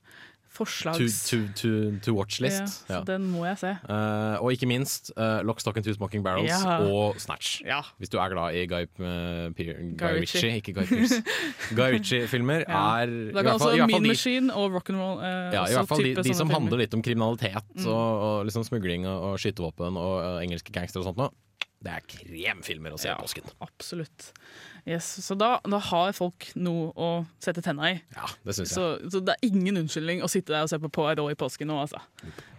[0.52, 1.30] forslags...
[1.30, 1.70] to, to,
[2.04, 2.84] to watch-list.
[2.90, 3.72] Ja, så den må jeg se.
[3.88, 6.78] Uh, og ikke minst uh, Lock, Stock and Two Smoking Barrels Ja.
[6.84, 7.62] og Snatch.
[7.66, 7.80] Ja.
[7.98, 10.56] Hvis du er glad i Guy, uh, Pier, Guy, Guy Ritchie, Ritchie.
[10.60, 11.22] ikke Guy Pierce.
[11.80, 12.82] Guy Ritchie-filmer Ja.
[13.02, 16.04] er i kan også fall, Mean de, Machine og Rock'n'Roll Uh, ja, i hvert fall
[16.04, 17.86] de, de som handler litt om kriminalitet Mm.
[17.88, 21.32] og, og liksom smugling og, og skytevåpen og eh, engelske gangstere og sånt noe.
[21.82, 23.48] Det er kremfilmer å se i påsken.
[23.66, 24.28] Absolutt.
[24.86, 27.10] Yes, så da, da har folk noe å
[27.42, 27.96] sette tenna i.
[28.14, 28.76] Ja, det synes jeg.
[28.76, 31.72] Så, så det er ingen unnskyldning å sitte der og se på Poirot i påsken
[31.72, 32.02] nå, altså.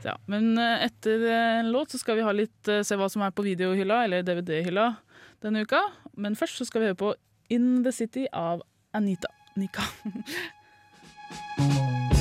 [0.02, 0.16] Så ja.
[0.30, 3.22] Men eh, etter eh, en låt så skal vi ha litt, eh, se hva som
[3.22, 4.88] er på videohylla, eller DVD-hylla
[5.46, 5.84] denne uka.
[6.18, 7.14] Men først så skal vi høre på
[7.54, 8.66] In The City av
[8.96, 9.30] Anita.
[9.54, 9.86] Nika.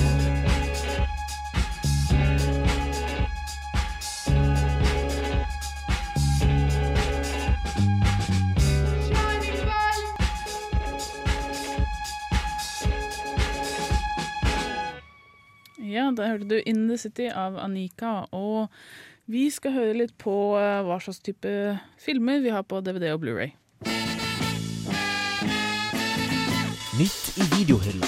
[15.92, 18.22] Ja, da hørte du In The City av Anika.
[18.32, 18.70] Og
[19.28, 21.52] vi skal høre litt på eh, hva slags type
[22.00, 23.52] filmer vi har på DVD og Blu-ray.
[26.96, 28.08] Nytt i videohylla.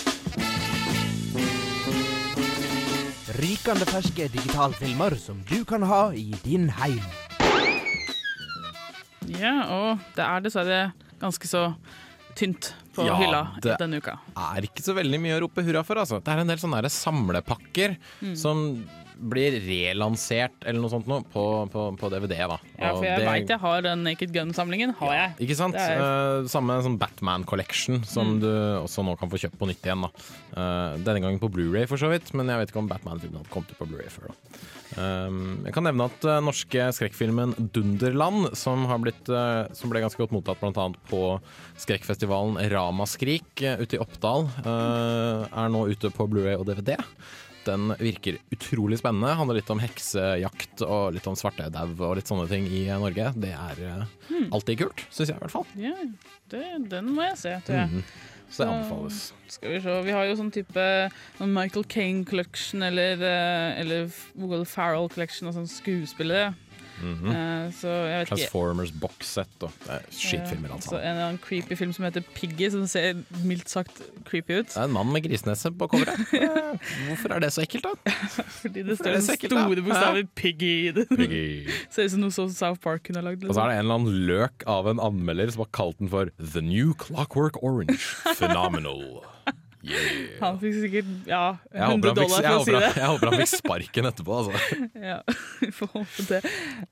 [3.43, 7.03] Rykende ferske digitalfilmer som du kan ha i din heim.
[9.33, 10.81] Ja, og det er dessverre
[11.19, 11.65] ganske så
[12.39, 13.41] tynt på Ja, hylla
[13.79, 14.17] denne uka.
[14.33, 15.95] Det er ikke så veldig mye å rope hurra for.
[16.01, 16.21] Altså.
[16.23, 18.35] Det er en del sånne samlepakker Mm.
[18.37, 18.63] som
[19.23, 22.35] blir relansert eller noe sånt nå, på, på, på DVD.
[22.51, 22.57] Da.
[22.79, 24.93] Ja, for jeg veit jeg har den Naked Gun-samlingen.
[24.99, 25.35] Har jeg.
[25.47, 25.75] Ikke sant?
[25.79, 28.39] Er- Eh, samme sånn Batman Collection som Mm.
[28.41, 28.47] du
[28.83, 30.01] også nå kan få kjøpt på nytt igjen.
[30.05, 30.09] Da.
[30.57, 33.51] Eh, denne gangen på Blu-ray for så vidt, men jeg vet ikke om Batman-filmen hadde
[33.53, 34.29] kommet ut på Blu-ray før.
[34.33, 34.35] da.
[34.93, 40.03] Um, jeg kan nevne at uh, norske skrekkfilmen Dunderland, som, har blitt, uh, som ble
[40.03, 40.85] ganske godt mottatt bl.a.
[41.09, 41.21] på
[41.81, 46.93] skrekkfestivalen Ramaskrik uh, ute i Oppdal, er nå ute på Blu-ray og DVD.
[47.65, 49.35] Den virker utrolig spennende.
[49.39, 53.31] Handler litt om heksejakt og litt om svartedau og litt sånne ting i Norge.
[53.39, 54.47] Det er eh, Hmm.
[54.55, 55.65] alltid kult, syns jeg i hvert fall.
[55.75, 55.93] Ja,
[56.49, 57.89] det, den må jeg se, tror jeg.
[57.89, 58.03] Mhm.
[58.53, 59.19] Så det anbefales.
[59.49, 60.83] Skal vi se, vi har jo sånn type
[61.41, 66.53] Michael Kane Collection eller, eh, eller Will Farrell Collection sånn skuespillere.
[67.01, 67.25] Mhm.
[67.25, 67.71] -hmm.
[67.81, 70.95] så jeg vet ikke Transformers boxset og det er skittfilmer, Eh, alt så.
[70.95, 73.13] En eller annen creepy film som heter Piggy, som ser
[73.43, 74.67] mildt sagt creepy ut.
[74.67, 76.19] Det er en mann med grisenese på coveret.
[76.33, 76.77] Eh,
[77.07, 78.11] Hvorfor er det så ekkelt, da?
[78.61, 81.07] Fordi det står det ekkelt, store bokstaver 'Piggy' i det.
[81.09, 81.69] Piggy.
[81.91, 83.45] Ser ut som noe som South Park kunne ha lagd.
[83.45, 86.09] Og så er det en eller annen løk av en anmelder som har kalt den
[86.09, 87.97] for The New Clockwork Orange.
[88.37, 89.23] Phenomenal.
[89.83, 90.37] Yeah.
[90.39, 92.89] Han fikk sikkert ja, 100 fikk, dollar for å si det.
[92.95, 94.77] jeg håper han fikk sparken etterpå, altså.
[95.11, 95.17] Ja,
[95.59, 96.39] vi får håpe det.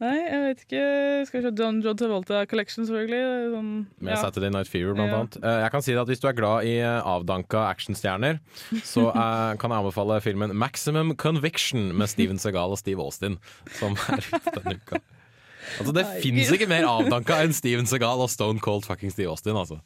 [0.03, 0.81] Nei, jeg vet ikke.
[1.29, 3.21] Skal vi se John, John Travolta Collection, selvfølgelig.
[3.55, 3.69] Sånn,
[4.03, 4.19] Med ja.
[4.25, 5.21] Saturday Night Fever, blant Ja.
[5.21, 5.37] annet.
[5.39, 8.41] Eh, Jeg kan si at Hvis du er glad i eh, avdanka actionstjerner,
[8.83, 13.39] så eh, kan jeg anbefale filmen Maximum Conviction med Steven Segal og Steve Austin,
[13.79, 14.99] som er ute denne uka.
[15.79, 19.55] Altså, det fins ikke mer avdanka enn Steven Segal og Stone Cold fucking Steve Austin,
[19.55, 19.79] altså.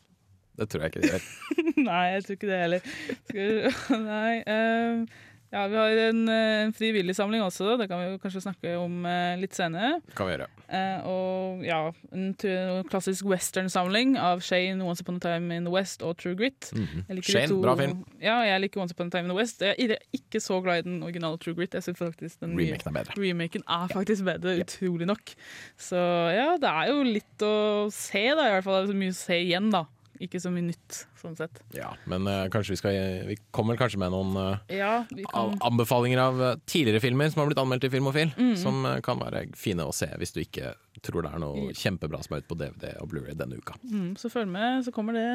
[0.55, 1.29] Det tror jeg ikke de gjør.
[1.89, 2.91] Nei, jeg tror ikke det heller.
[4.09, 5.07] Nei, ehm,
[5.55, 9.05] ja, vi har en, eh, en frivilligsamling også, det kan vi jo kanskje snakke om
[9.07, 10.01] eh, litt senere.
[10.17, 10.47] Kan vi gjøre.
[10.67, 11.79] Eh, og ja,
[12.11, 16.35] en en klassisk western-samling av Shane, Once Upon a Time in the West og True
[16.35, 16.71] Grit.
[16.73, 18.03] Liker de Shane, bra film.
[18.19, 19.61] Ja, jeg liker Once Upon a Time in the West.
[19.63, 21.73] Jeg er ikke så glad i den originale True Grit.
[21.77, 23.19] Jeg synes faktisk den Remaken er bedre.
[23.21, 25.35] Remaken er faktisk bedre, utrolig nok.
[25.77, 26.03] Så
[26.35, 27.55] ja, det er jo litt å
[27.93, 28.81] se, da, i hvert fall.
[28.81, 29.85] Det er så mye å se igjen, da.
[30.23, 31.59] Ikke så mye nytt, sånn sett.
[31.75, 32.95] Ja, men uh, kanskje vi skal
[33.27, 37.49] Vi kommer kanskje med noen uh, Ja, kan anbefalinger av eh, tidligere filmer som har
[37.49, 38.55] blitt anmeldt i Filmofil, Mhm.
[38.61, 40.73] som uh, kan være fine å se hvis du ikke
[41.05, 43.75] tror det er noe kjempebra som er ute på DVD og Blu-ray denne uka.
[43.83, 45.27] Mm, så følg med, så kommer det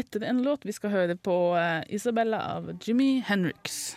[0.00, 0.64] etter en låt.
[0.66, 3.96] Vi skal høre på eh, Isabella av Jimmy Henriks.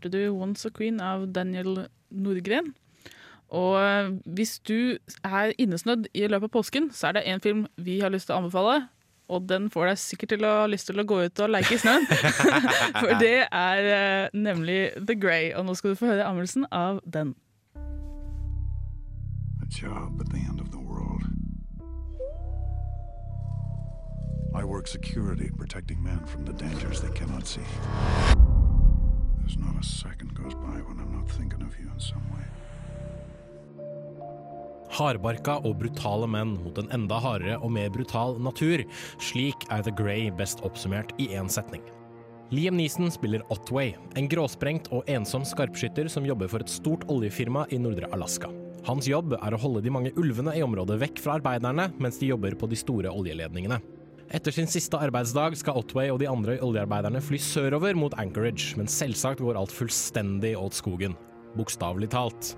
[0.00, 2.74] hørte du 'Once a Queen' av Daniel Nordgren.
[3.50, 7.66] Og eh, hvis du er innesnødd i løpet av påsken, så er det en film
[7.76, 8.88] vi har lyst til å anbefale.
[9.28, 11.74] Og den får deg sikkert til å ha lyst til å gå ut og leke
[11.74, 12.06] i snøen.
[13.00, 15.52] For det er eh, nemlig The Grey.
[15.54, 17.34] Og nå skal du få høre anmeldelsen av den.
[19.62, 21.22] A job at the end of the world.
[24.54, 27.62] I work security, protecting men from the dangers they cannot see.
[29.50, 32.46] There's not a second goes by when I'm not thinking of you in some way.
[34.94, 38.84] Hardbarka og brutale menn mot en enda hardere og mer brutal natur.
[39.18, 41.82] Slik er The Grey best oppsummert i én setning.
[42.54, 47.66] Liam Neeson spiller Otway, en gråsprengt og ensom skarpskytter som jobber for et stort oljefirma
[47.74, 48.52] i nordre Alaska.
[48.86, 52.30] Hans jobb er å holde de mange ulvene i området vekk fra arbeiderne mens de
[52.30, 53.82] jobber på de store oljeledningene.
[54.30, 58.86] Etter sin siste arbeidsdag skal Otway og de andre oljearbeiderne fly sørover mot Anchorage, men
[58.86, 61.16] selvsagt går alt fullstendig åt skogen.
[61.58, 62.52] Bokstavelig talt.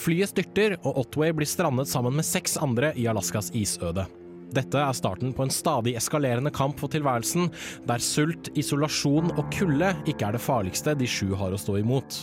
[0.00, 4.04] Flyet styrter, og Otway blir strandet sammen med seks andre i Alaskas isøde.
[4.50, 7.52] Dette er starten på en stadig eskalerende kamp for tilværelsen,
[7.86, 12.18] der sult, isolasjon og kulde ikke er det farligste de sju har å stå imot.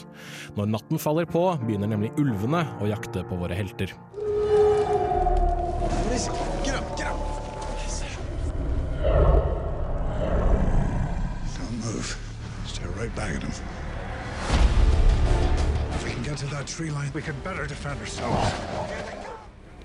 [0.58, 3.96] Når natten faller på, begynner nemlig ulvene å jakte på våre helter.
[12.98, 13.52] Right back at him.
[15.94, 19.27] If we can get to that tree line, we can better defend ourselves.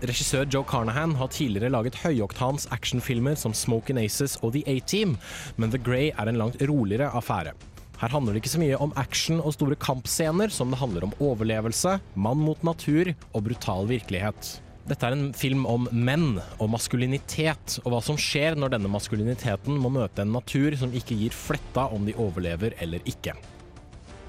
[0.02, 5.14] Regissør Joe Carnahan har tidligere laget høyoktans actionfilmer som Smokin' Aces og The A-Team,
[5.54, 7.52] men The Grey er en langt roligere affære.
[8.00, 11.14] Her handler det ikke så mye om action og store kampscener som det handler om
[11.22, 14.56] overlevelse, mann mot natur og brutal virkelighet.
[14.90, 19.78] Dette er en film om menn og maskulinitet, og hva som skjer når denne maskuliniteten
[19.78, 23.38] må møte en natur som ikke gir fletta om de overlever eller ikke.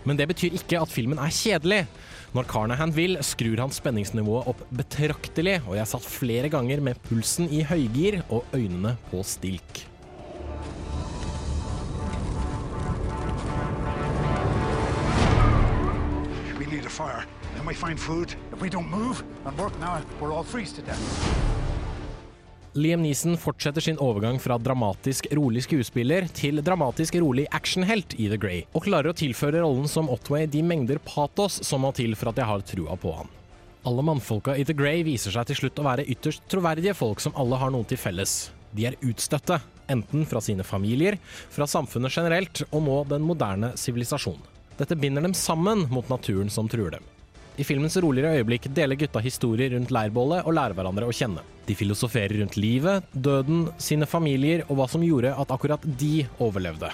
[0.03, 1.85] Men det betyr ikke at filmen er kjedelig.
[2.33, 7.47] Når Carnahan vil, skrur han spenningsnivået opp betraktelig, og jeg satt flere ganger med pulsen
[7.53, 9.85] i høygir og øynene på stilk.
[16.57, 17.23] We need a fire.
[17.55, 18.35] Then we find food.
[18.51, 21.72] If we don't move and work now, we'll all freeze to death.
[22.73, 28.39] Liam Neeson fortsetter sin overgang fra dramatisk rolig skuespiller til dramatisk rolig actionhelt i The
[28.41, 32.31] Grey, og klarer å tilføre rollen som Otway de mengder patos som må til for
[32.31, 33.29] at jeg har trua på han.
[33.85, 37.37] Alle mannfolka i The Grey viser seg til slutt å være ytterst troverdige folk som
[37.37, 38.49] alle har noe til felles.
[38.73, 39.61] De er utstøtte,
[39.93, 41.19] enten fra sine familier,
[41.53, 44.41] fra samfunnet generelt og nå den moderne sivilisasjon.
[44.79, 47.12] Dette binder dem sammen mot naturen som truer dem.
[47.53, 51.43] I filmens roligere øyeblikk deler gutta historier rundt leirbålet og lærer hverandre å kjenne.
[51.67, 56.89] De filosoferer rundt livet, døden, sine familier og hva som gjorde at akkurat de overlevde.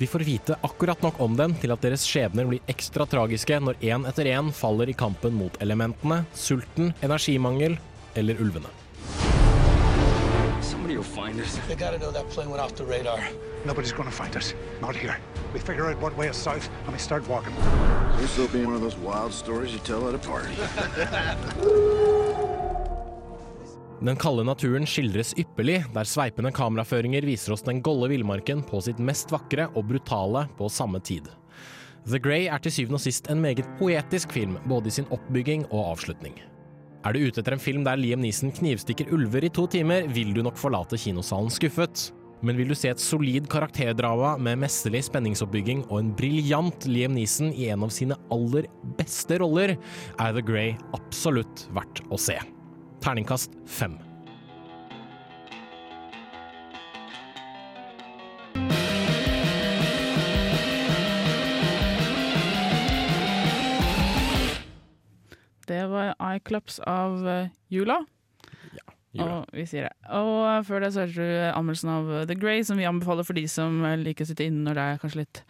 [0.00, 3.76] Vi får vite akkurat nok om dem til at deres skjebner blir ekstra tragiske når
[3.84, 7.76] én etter én faller i kampen mot elementene, sulten, energimangel
[8.16, 8.72] eller ulvene.
[10.64, 11.60] Somebody will find us.
[11.68, 13.20] They gotta know that plane went off the radar.
[13.66, 14.54] Nobody's gonna find us.
[14.80, 15.16] Not here.
[15.52, 17.54] We figure out what way is south and we start walking.
[18.18, 20.54] This will be one of those wild stories you tell at a party.
[24.00, 28.96] Den kalde naturen skildres ypperlig, der sveipende kameraføringer viser oss den golde villmarken på sitt
[28.96, 31.28] mest vakre og brutale på samme tid.
[32.08, 35.66] The Grey er til syvende og sist en meget poetisk film, både i sin oppbygging
[35.68, 36.38] og avslutning.
[37.04, 40.32] Er du ute etter en film der Liam Neeson knivstikker ulver i to timer, vil
[40.32, 42.08] du nok forlate kinosalen skuffet.
[42.40, 47.52] Men vil du se et solid karakterdrama med mesterlig spenningsoppbygging og en briljant Liam Neeson
[47.52, 49.76] i en av sine aller beste roller,
[50.16, 52.38] er The Grey absolutt verdt å se.
[53.04, 53.98] Terningkast fem.
[65.70, 68.00] Det var iClops av eh, Jula.
[69.10, 69.40] Jula.
[69.42, 70.10] Og vi sier det.
[70.14, 73.42] Og før det så hørte du anmeldelsen av The Grey, som vi anbefaler for de
[73.50, 75.40] som eh, liker å sitte inne når det er kanskje litt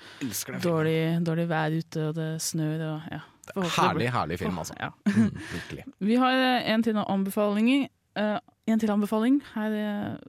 [0.64, 3.20] dårlig, dårlig vær ute og det snør og ja.
[3.50, 4.76] Herlig, herlig film, altså.
[4.78, 4.92] Ja.
[5.20, 5.84] Mm, virkelig.
[6.06, 7.88] Vi har eh, en til anbefaling.
[8.18, 8.38] Uh,
[8.70, 9.40] en til anbefaling.
[9.54, 9.74] Her,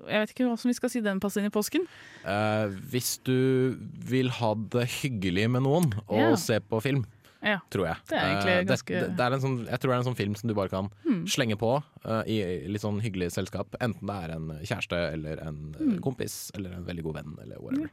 [0.09, 1.85] jeg vet ikke hva som vi skal si den passer inn i påsken.
[2.25, 3.77] Uh, hvis du
[4.09, 6.37] vil ha det hyggelig med noen og yeah.
[6.39, 7.05] se på film,
[7.43, 7.59] Ja.
[7.71, 7.95] tror jeg.
[8.07, 10.13] Det er egentlig Eh, ganske- det, det er en sånn, Jeg tror det er en
[10.13, 11.25] sånn film som du bare kan Hmm.
[11.25, 13.75] slenge på uh, i litt sånn hyggelig selskap.
[13.81, 15.99] Enten det er en kjæreste eller en Hmm.
[15.99, 17.89] kompis eller en veldig god venn eller whatever.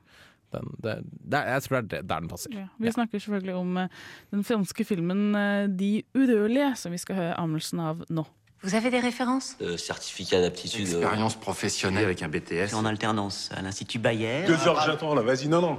[0.51, 2.51] Den, det, det, er- jeg tror det er der den passer.
[2.53, 2.67] Ja.
[2.81, 3.89] Vi snakker selvfølgelig om uh,
[4.33, 8.27] den franske filmen uh, De urørlige, som vi skal høre anmeldelsen av nå.
[8.63, 10.89] Vous avez des références Euh, certificat d'aptitude.
[10.89, 12.75] Expérience professionnelle avec un BTS.
[12.75, 14.47] En alternance à l'Institut Bayer.
[14.47, 15.23] Deux heures j'attends, là.
[15.23, 15.79] Vas-y, non, non.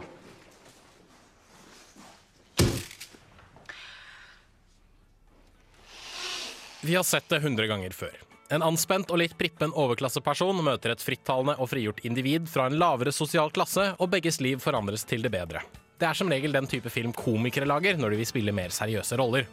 [6.82, 8.14] Vi har sett det hundre ganger før.
[8.50, 13.12] En anspent og litt prippen overklasseperson møter et frittalende og frigjort individ fra en lavere
[13.12, 15.62] sosial klasse, og begges liv forandres til det bedre.
[16.00, 19.20] Det er som regel den type film komikere lager når de vil spille mer seriøse
[19.20, 19.50] roller.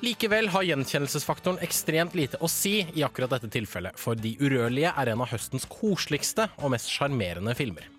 [0.00, 5.12] Likevel har gjenkjennelsesfaktoren ekstremt lite å si i akkurat dette tilfellet, for De urørlige er
[5.12, 7.92] en av høstens koseligste og mest sjarmerende filmer.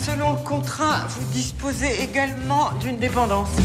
[0.00, 3.58] Selon le contrat, vous disposez également d'une dépendance.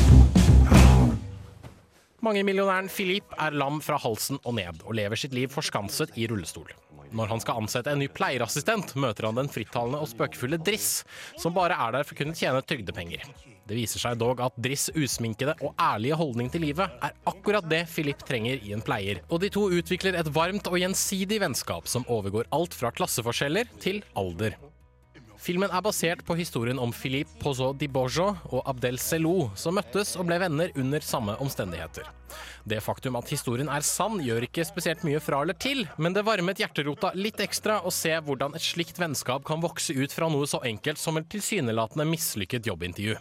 [2.26, 6.72] Mangemillionæren Philippe er lam fra halsen og ned, og lever sitt liv forskanset i rullestol.
[7.16, 11.04] Når han skal ansette en ny pleierassistent, møter han den frittalende og spøkefulle Driss,
[11.38, 13.28] som bare er der for å kunne tjene trygdepenger.
[13.66, 17.84] Det viser seg dog at Driss' usminkede og ærlige holdning til livet er akkurat det
[17.94, 22.06] Philippe trenger i en pleier, og de to utvikler et varmt og gjensidig vennskap som
[22.10, 24.58] overgår alt fra klasseforskjeller til alder.
[25.46, 30.16] Filmen er basert på historien om Philippe Pozot di Bojo og Abdel Selou, som møttes
[30.18, 32.08] og ble venner under samme omstendigheter.
[32.66, 36.26] Det faktum at historien er sann, gjør ikke spesielt mye fra eller til, men det
[36.26, 40.50] varmet hjerterota litt ekstra å se hvordan et slikt vennskap kan vokse ut fra noe
[40.50, 43.20] så enkelt som et tilsynelatende mislykket jobbintervju.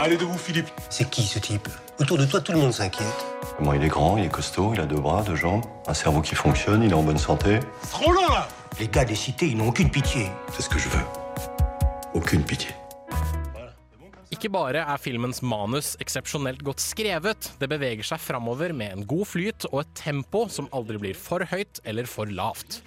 [0.00, 0.70] Allez de vous, Philippe.
[0.90, 1.68] C'est qui ce type
[2.00, 3.26] Autour de toi, tout le monde s'inquiète.
[3.60, 6.20] Bon, il est grand, il est costaud, il a deux bras, deux jambes, un cerveau
[6.20, 7.60] qui fonctionne, il est en bonne santé.
[7.92, 8.48] Trop long là
[8.80, 10.26] Les gars des cités, ils n'ont aucune pitié.
[10.52, 11.27] C'est ce que je veux.
[12.18, 12.72] Aucune pitié.
[14.34, 19.28] Ikke bare er filmens manus eksepsjonelt godt skrevet, det beveger seg framover med en god
[19.30, 22.80] flyt og et tempo som aldri blir for høyt eller for lavt.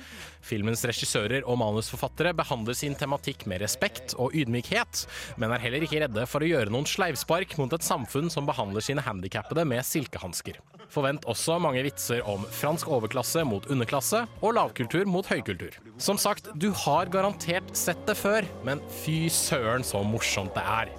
[0.46, 5.06] Filmens regissører og manusforfattere behandler sin tematikk med respekt og ydmykhet,
[5.42, 8.84] men er heller ikke redde for å gjøre noen sleivspark mot et samfunn som behandler
[8.86, 10.60] sine handikappede med silkehansker.
[10.92, 15.78] Forvent også mange vitser om fransk overklasse mot underklasse og lavkultur mot høykultur.
[16.02, 20.92] Som sagt, du har garantert sett det før, men fy søren så morsomt det er.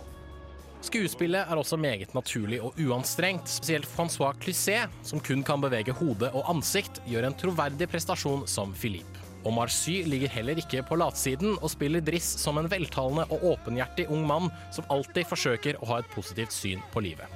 [0.83, 3.47] Skuespillet er også meget naturlig og uanstrengt.
[3.47, 8.75] Spesielt Francois Cluzet, som kun kan bevege hode og ansikt, gjør en troverdig prestasjon som
[8.75, 9.22] Philippe.
[9.45, 14.07] Omar Sy ligger heller ikke på latsiden og spiller Driss som en veltalende og åpenhjertig
[14.13, 17.27] ung mann som alltid forsøker å ha et positivt syn på livet.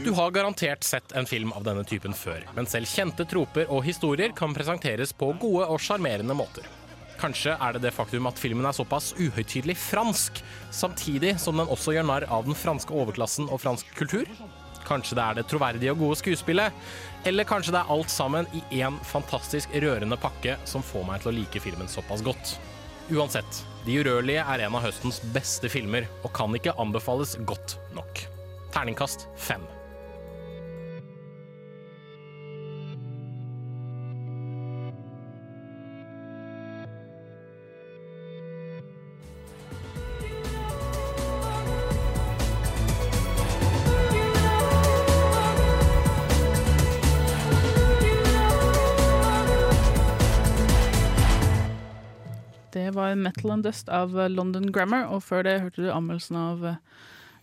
[0.00, 3.84] Du har garantert sett en film av denne typen før, men selv kjente troper og
[3.84, 6.79] historier kan presenteres på gode og sjarmerende måter.
[7.20, 10.40] Kanskje er det det faktum at filmen er såpass uhøytidelig fransk,
[10.72, 14.28] samtidig som den også gjør narr av den franske overklassen og fransk kultur?
[14.88, 16.72] Kanskje det er det troverdige og gode skuespillet?
[17.28, 21.32] Eller kanskje det er alt sammen i én fantastisk rørende pakke som får meg til
[21.32, 22.56] å like filmen såpass godt?
[23.10, 28.24] Uansett, De urørlige er en av høstens beste filmer, og kan ikke anbefales godt nok.
[28.74, 29.64] Terningkast fem.
[53.10, 56.64] Var Metal and Dust av eh, London Grammar, og før det hørte du anmeldelsen av
[56.72, 56.78] eh,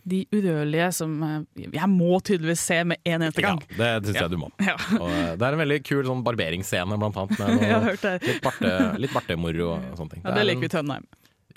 [0.08, 3.60] De urørlige, som eh, jeg må tydeligvis se med en eneste gang.
[3.76, 4.50] Ja, det syns jeg du må.
[4.64, 4.76] Ja.
[5.36, 7.38] Det er en veldig kul sånn barberingsscene, blant annet.
[7.44, 10.24] Med noe, litt, barte, litt bartemoro og sånne ting.
[10.24, 11.08] Ja, det, det liker vi i Trøndeheim.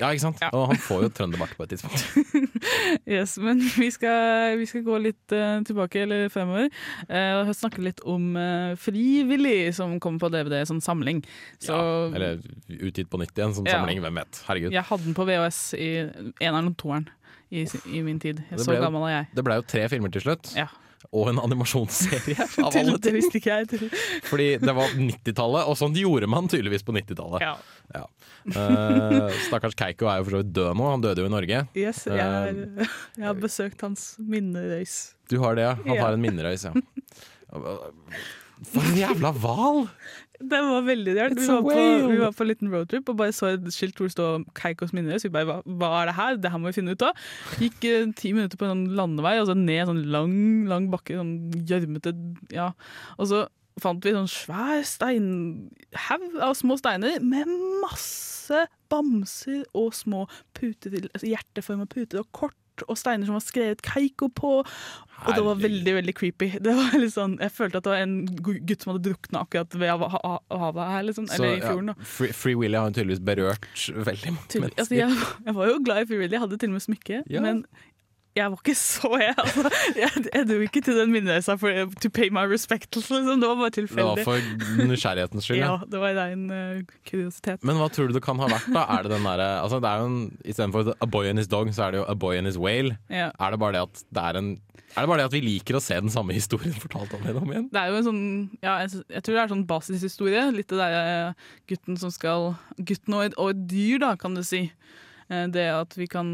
[0.01, 0.39] Ja, ikke sant?
[0.51, 2.01] Og han får jo trønderbart på et tidspunkt.
[3.07, 6.67] Yes, men vi skal, vi skal gå litt uh, tilbake, eller fremover,
[7.09, 11.21] uh, og snakke litt om uh, Frivillig, som kommer på DVD som samling.
[11.63, 11.77] Så
[12.13, 12.41] Eller
[12.81, 13.79] utgitt på nytt igjen som Ja.
[13.79, 14.41] samling, hvem vet.
[14.47, 14.73] Herregud.
[14.75, 15.89] jeg hadde den på VHS i
[16.43, 17.07] eneren og toeren
[17.51, 18.43] i, i min tid.
[18.51, 19.27] Jeg Så ble jo- gammel er jeg.
[19.35, 20.53] Det ble jo tre filmer til slutt.
[20.57, 20.67] Ja.
[21.09, 22.99] Og en animasjonsserie, av alle ting.
[23.07, 23.91] det visste ikke jeg.
[24.29, 27.45] Fordi det var 90-tallet, og sånn gjorde man tydeligvis på 90-tallet.
[27.45, 27.55] Ja.
[27.95, 28.03] Ja.
[28.41, 31.63] Uh, stakkars Keiko er jo for så vidt død nå, han døde jo i Norge.
[31.77, 32.87] Yes, jeg, er,
[33.17, 34.99] jeg har besøkt hans minnerøys.
[35.29, 35.75] du har det, ja.
[35.85, 36.73] Han har en minnerøys, ja.
[38.71, 39.87] For en jævla hval!
[40.41, 41.35] Det var veldig rart.
[41.37, 44.07] Vi, var på- vi var på en liten roadtrip og bare så et skilt hvor
[44.09, 46.35] det stod Keikos så Vi bare hva, er det her?
[46.37, 47.13] Det her må vi finne ut av.
[47.61, 50.35] Gikk eh, ti minutter på en sånn landevei og så ned en sånn lang,
[50.67, 52.15] lang bakke, sånn gjørmete
[52.51, 52.71] Ja.
[53.17, 53.47] Og så
[53.81, 57.47] fant vi sånn svær steinhaug av små steiner med
[57.81, 60.25] masse bamser og små
[60.57, 62.57] puter altså hjerteforma puter og kort.
[62.89, 64.51] Og steiner som var skrevet Keiko på.
[65.21, 66.47] Og det var veldig veldig creepy.
[66.65, 69.75] Det var litt sånn, Jeg følte at det var en gutt som hadde drukna akkurat
[69.77, 71.03] ved hav- ha- havet her.
[71.05, 71.91] Liksom, Så, eller i fjorden.
[71.93, 72.09] Ja.
[72.15, 74.81] Free, Free Willy har hun tydeligvis berørt veldig mange mennesker.
[74.81, 77.21] Altså, jeg, jeg var jo glad i Free Willy, jeg hadde til og med smykke.
[77.29, 77.43] Ja.
[77.45, 77.61] Men
[78.35, 79.33] jeg var ikke så jeg.
[79.41, 82.87] Altså, jeg, jeg dro ikke til den minnereisa for to pay my respect.
[82.95, 83.41] Liksom.
[83.41, 84.21] Det var bare tilfeldig.
[84.21, 85.59] Det var for nysgjerrighetens skyld.
[85.59, 85.89] Ja, ja.
[85.91, 87.63] det var rein uh, kuriositet.
[87.67, 88.85] Men hva tror du det kan ha vært, da?
[88.95, 91.71] Er det den derre altså, det er jo en, Istedenfor A Boy and His Dog,
[91.75, 92.95] så er det jo A Boy and His Whale.
[93.11, 93.31] Ja.
[93.35, 94.53] Er det bare det at det er en
[94.91, 97.37] er det bare det at vi liker å se den samme historien fortalt om igjen
[97.39, 97.67] og om igjen?
[97.71, 98.25] Det er jo en sånn,
[98.59, 100.41] ja, jeg, tror det er sånn basishistorie.
[100.51, 104.35] Litt det der eh, gutten som skal Gutten og et, og et dyr, da, kan
[104.35, 104.65] du si.
[105.31, 106.29] Eh, Det at vi kan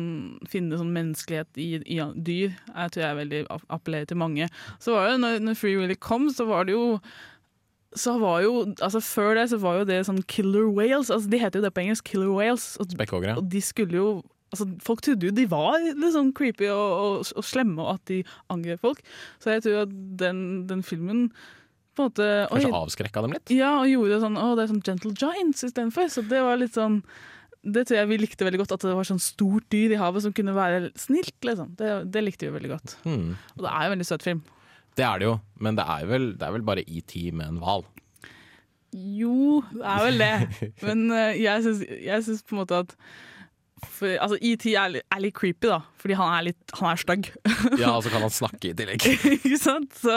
[0.50, 4.48] finne sånn menneskelighet i, i dyr, jeg tror jeg er veldig app- appellerer til mange.
[4.82, 6.88] Så var det, når, når Free Willy kom, så var det jo
[7.98, 11.08] så var jo, altså Før det så var jo det sånn killer whales.
[11.10, 12.04] altså De heter jo det på engelsk.
[12.12, 12.66] Killer whales.
[12.84, 14.10] Og, og de skulle jo
[14.52, 15.80] altså Folk trodde jo de var
[16.14, 18.20] sånn creepy og, og, og slemme, og at de
[18.54, 19.02] angrep folk.
[19.44, 21.30] Så jeg tror at den, den filmen
[21.98, 23.50] på en måte Kanskje avskrekka dem litt?
[23.56, 26.12] ja, og gjorde sånn Å, det er sånn Gentle Giants istedenfor.
[26.14, 27.00] Så det var litt sånn
[27.68, 30.24] Det tror jeg vi likte veldig godt, at det var sånn stort dyr i havet
[30.24, 31.36] som kunne være snilt.
[31.44, 31.74] liksom.
[31.80, 32.96] Det, det likte vi veldig godt.
[33.04, 33.36] Mm.
[33.58, 34.44] Og det er jo en veldig søt film.
[34.98, 37.60] Det er det jo, men det er, vel, det er vel bare ET med en
[37.62, 37.86] hval.
[38.96, 40.34] Jo, det er vel det.
[40.88, 42.96] Men eh, jeg syns, jeg syns på en måte at
[43.86, 47.28] for, altså, ET er, er litt creepy, da, fordi han er litt Han er stygg.
[47.78, 49.06] Ja, og så kan han snakke i tillegg.
[49.38, 49.94] Ikke sant?
[50.02, 50.16] Så,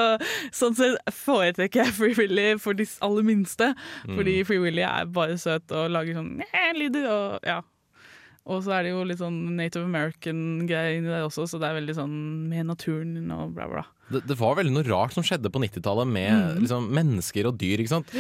[0.57, 3.73] sånn sett foretrekker jeg Free Willy for de aller minste.
[4.07, 4.47] Fordi Mm.
[4.49, 6.33] Free Willy er bare søt og lager sånn
[6.79, 7.07] lyder.
[7.11, 7.61] Og, ja.
[8.49, 11.79] og så er det jo litt sånn Native American-greier inni der også, så det er
[11.83, 12.17] veldig sånn
[12.49, 13.85] med naturen og bla, bla.
[14.11, 16.61] Det, det var veldig noe rart som skjedde på 90-tallet med mm.
[16.65, 17.83] liksom, mennesker og dyr.
[17.85, 18.11] ikke sant?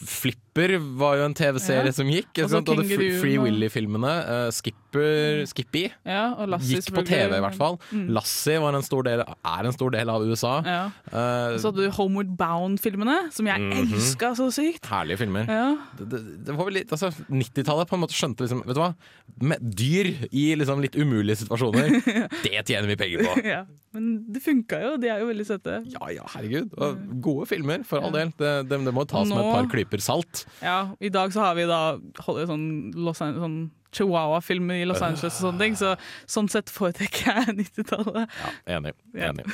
[0.00, 1.96] Flipper var jo en TV-serie Ja.
[1.96, 2.28] som gikk.
[2.34, 2.68] Ikke sant?
[2.72, 4.12] Og Free, Willy-filmene.
[4.26, 7.04] Uh, Skipper, Skippy Ja, gikk på.
[7.08, 7.78] TV, i hvert fall.
[7.92, 8.08] Mm.
[8.16, 10.54] Lassie var en stor del, er en stor del av USA.
[10.66, 10.80] Ja.
[11.08, 13.94] Uh, så hadde du Homeward Bound-filmene, som jeg Mhm.
[13.94, 14.86] elska så sykt.
[14.90, 15.46] Herlige filmer.
[15.48, 15.76] Ja.
[15.98, 18.80] Det, det, det var vel litt, altså 90-tallet på en måte skjønte liksom Vet du
[18.82, 18.94] hva?
[19.40, 21.88] Med dyr i liksom litt umulige situasjoner,
[22.44, 23.34] det tjener vi penger på.
[23.46, 23.62] Ja.
[23.94, 25.78] Men det funka jo, de er jo veldig søte.
[25.94, 26.74] Ja ja, herregud.
[26.78, 28.32] Og gode filmer, for all del.
[28.38, 30.44] Det, det, det må tas med et par klyper salt.
[30.62, 31.82] Ja, I dag så har vi da
[32.26, 32.66] holder sånn,
[32.98, 33.60] Los Angeles, sånn
[33.90, 35.96] Chihuahua-filmer i Los Angeles og sånne ting, så
[36.30, 38.36] sånn sett foretrekker jeg 90-tallet.
[38.70, 38.92] Enig.
[39.18, 39.46] enig.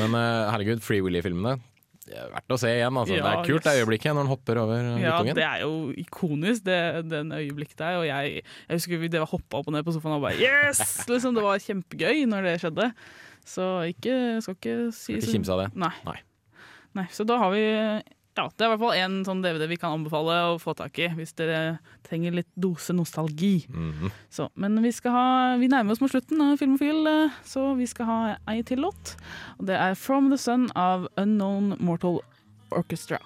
[0.00, 1.52] Men eh, herregud, Free Willy-filmene.
[2.08, 2.98] det er Verdt å se igjen.
[2.98, 3.14] Altså.
[3.14, 5.38] det er kult det øyeblikket når han hopper over eh, Ja, guttungen.
[5.38, 5.70] det er jo
[6.02, 6.80] ikonisk, det,
[7.12, 8.00] den øyeblikket der.
[8.00, 10.82] Og jeg, jeg husker vi hoppa opp og ned på sofaen og bare Yes!
[11.06, 12.90] Liksom, det var kjempegøy når det skjedde.
[13.46, 15.70] Så ikke, skal ikke si Ikke kimse av det.
[15.78, 15.92] Nei.
[16.06, 16.18] Nei.
[16.98, 17.06] Nei.
[17.14, 17.62] Så da har vi
[18.36, 20.98] Ja, det er i hvert fall en sånn DVD vi kan anbefale å få tak
[21.00, 23.64] i hvis dere trenger litt dose nostalgi.
[23.70, 24.10] Mhm.
[24.28, 27.86] Så, men vi skal ha Vi nærmer oss mot slutten av Filmofil, eh, så vi
[27.86, 28.18] skal ha
[28.48, 29.16] ei til låt.
[29.58, 32.20] Og det er 'From the Sun' av Unknown Mortal
[32.70, 33.18] Orchestra.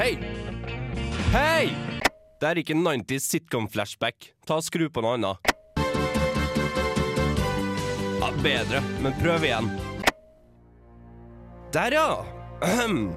[0.00, 0.14] Hei!
[1.28, 1.66] Hei!
[2.40, 4.30] Det er ikke 90s sitcom-flashback.
[4.48, 5.50] Ta og Skru på noe annet.
[8.22, 9.68] Ja, bedre, men prøv igjen.
[11.76, 12.06] Der, ja!
[12.64, 13.10] Ahem.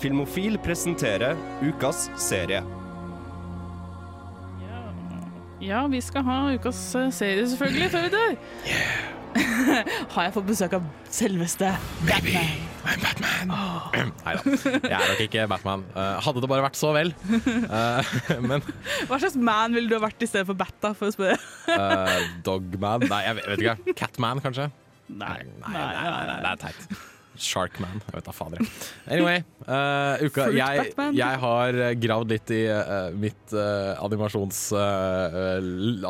[0.00, 2.64] Filmofil presenterer ukas serie.
[5.60, 8.34] Ja, vi skal ha ukas eh, serie selvfølgelig før vi dør.
[10.16, 11.76] Har jeg fått besøk av selveste
[12.08, 12.69] Batman?
[12.86, 13.50] I'm Batman.
[13.50, 15.82] Nei da, jeg er nok ikke Batman.
[15.92, 17.12] Uh, hadde det bare vært så vel.
[17.28, 18.12] Uh,
[18.48, 18.64] men
[19.10, 21.36] Hva slags man ville du ha vært i stedet for Batta, for å spørre?
[21.70, 22.16] uh,
[22.46, 23.96] Dogman Nei, jeg vet, vet ikke.
[24.00, 24.70] Catman, kanskje?
[25.10, 27.00] Nei, nei, nei, nei, nei, det er teit.
[27.40, 28.00] Sharkman.
[28.06, 28.60] Jeg vet da fader.
[29.08, 34.58] Anyway, uh, uka, jeg, jeg har eh, gravd litt i uh, mitt uh, animasjons,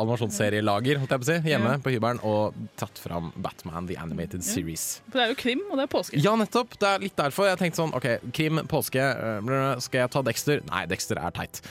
[0.00, 1.82] animasjonsserielager, holdt jeg på å si, hjemme Ja.
[1.84, 5.00] på hybelen, og tatt fram Batman The Animated Series.
[5.10, 6.20] For det er jo krim, og det er påske.
[6.20, 6.76] Ja, nettopp.
[6.80, 9.04] Det er litt derfor jeg tenkte sånn OK, krim, påske.
[9.84, 10.64] Skal jeg ta Dexter?
[10.70, 11.62] Nei, Dexter er teit.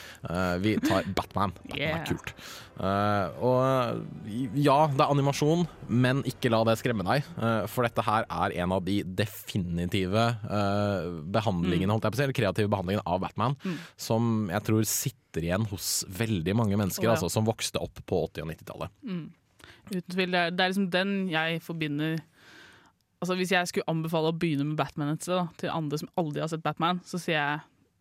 [0.64, 1.52] Vi tar Batman.
[1.54, 2.00] Batman Yeah.
[2.00, 2.32] er kult.
[2.80, 7.26] Uh, og ja, det er animasjon, men ikke la det skremme deg.
[7.36, 12.20] Uh, for dette her er en av de definitive uh, behandlingene, holdt jeg på å
[12.22, 13.76] si, eller kreative behandlingene av Batman, Mm.
[14.00, 17.16] som jeg tror sitter igjen hos veldig mange mennesker, oh, ja.
[17.18, 18.94] altså, som vokste opp på 80- og 90-tallet.
[19.04, 19.26] Mm.
[19.90, 20.30] Uten tvil.
[20.32, 22.20] Det er, det er liksom den jeg forbinder
[23.20, 26.08] Altså Hvis jeg skulle anbefale å begynne med Batman et sted, da, til andre som
[26.16, 27.58] aldri har sett Batman, så sier jeg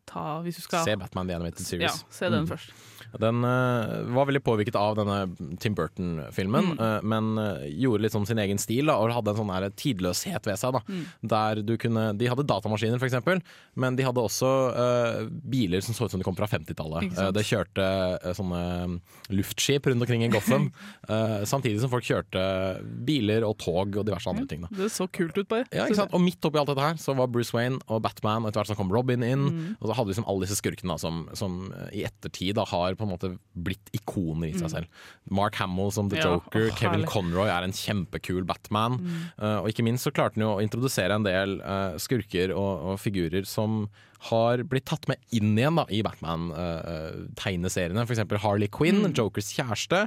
[0.09, 2.01] ta hvis du skal Se Batman The Animated Series.
[2.01, 2.49] Ja, se den Mm.
[2.49, 2.71] først.
[3.19, 6.79] Den uh, var veldig påvirket av denne Tim Burton-filmen, Mm.
[6.79, 10.45] uh, men uh, gjorde litt som sin egen stil da, og hadde en sånn tidløshet
[10.45, 10.73] ved seg.
[10.77, 11.05] Da, Mm.
[11.25, 13.41] Der du kunne, De hadde datamaskiner, eksempel,
[13.75, 14.49] men de hadde også
[15.49, 17.09] biler som så ut som de kom fra 50-tallet.
[17.09, 17.17] Ikke?
[17.27, 18.99] Eh, det kjørte sånne
[19.33, 20.69] luftskip rundt omkring i Gotham,
[21.49, 22.43] samtidig som folk kjørte
[23.05, 24.61] biler og tog og diverse andre ting.
[24.65, 24.71] Da.
[24.83, 25.65] Det så kult ut, bare.
[25.73, 25.87] Ja?
[26.13, 28.71] Og midt oppi alt dette her så var Bruce Wayne og Batman, og etter hvert
[28.73, 29.45] så kom Robin inn.
[29.49, 29.77] Mm.
[29.79, 31.59] Og så hadde liksom alle disse skurkene da, som, som
[31.93, 34.73] i ettertid da, har på en måte blitt ikoner i seg Mm.
[34.73, 34.87] selv.
[35.31, 37.05] Mark Hamill som The Ja, Joker, åh, Kevin.
[37.09, 38.93] Conroy er en kjempekul Batman.
[38.99, 39.07] Mm.
[39.41, 42.71] Uh, og ikke minst så klarte han jo å introdusere en del uh, skurker og,
[42.93, 43.71] og figurer som
[44.27, 48.03] har blitt tatt med inn igjen da, i Batman-tegneseriene.
[48.05, 49.13] For eksempel Harley Quinn, Mm.
[49.15, 50.01] Jokers kjæreste.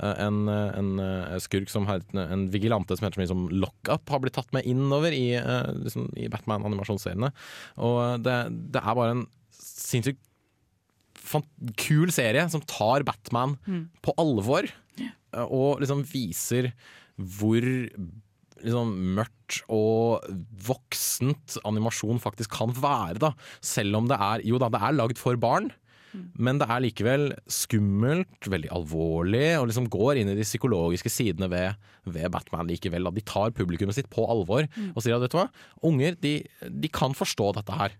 [0.00, 4.20] Uh, en, eh, en eh, skurk som har en vigilante som heter liksom Lockup, har
[4.24, 7.28] blitt tatt med innover i, eh, liksom, i Batman-animasjonsseriene.
[7.76, 8.38] Og det,
[8.72, 9.26] det er bare en
[9.58, 10.20] sinnssykt
[11.78, 13.88] kul serie som tar Batman Mm.
[14.02, 14.64] på alvor,
[14.98, 16.72] eh, og liksom viser
[17.18, 17.60] hvor
[18.58, 20.24] liksom mørkt og
[20.66, 23.18] voksent animasjon faktisk kan være.
[23.18, 25.70] da Selv om det er Jo da, det er lagd for barn.
[26.38, 31.50] Men det er likevel skummelt, veldig alvorlig, og liksom går inn i de psykologiske sidene
[31.50, 33.04] ved, ved Batman likevel.
[33.04, 33.10] Da.
[33.10, 34.92] De tar publikummet sitt på alvor Mm.
[34.96, 35.50] og sier at vet du hva,
[35.84, 36.42] unger de,
[36.80, 37.90] de kan forstå dette her.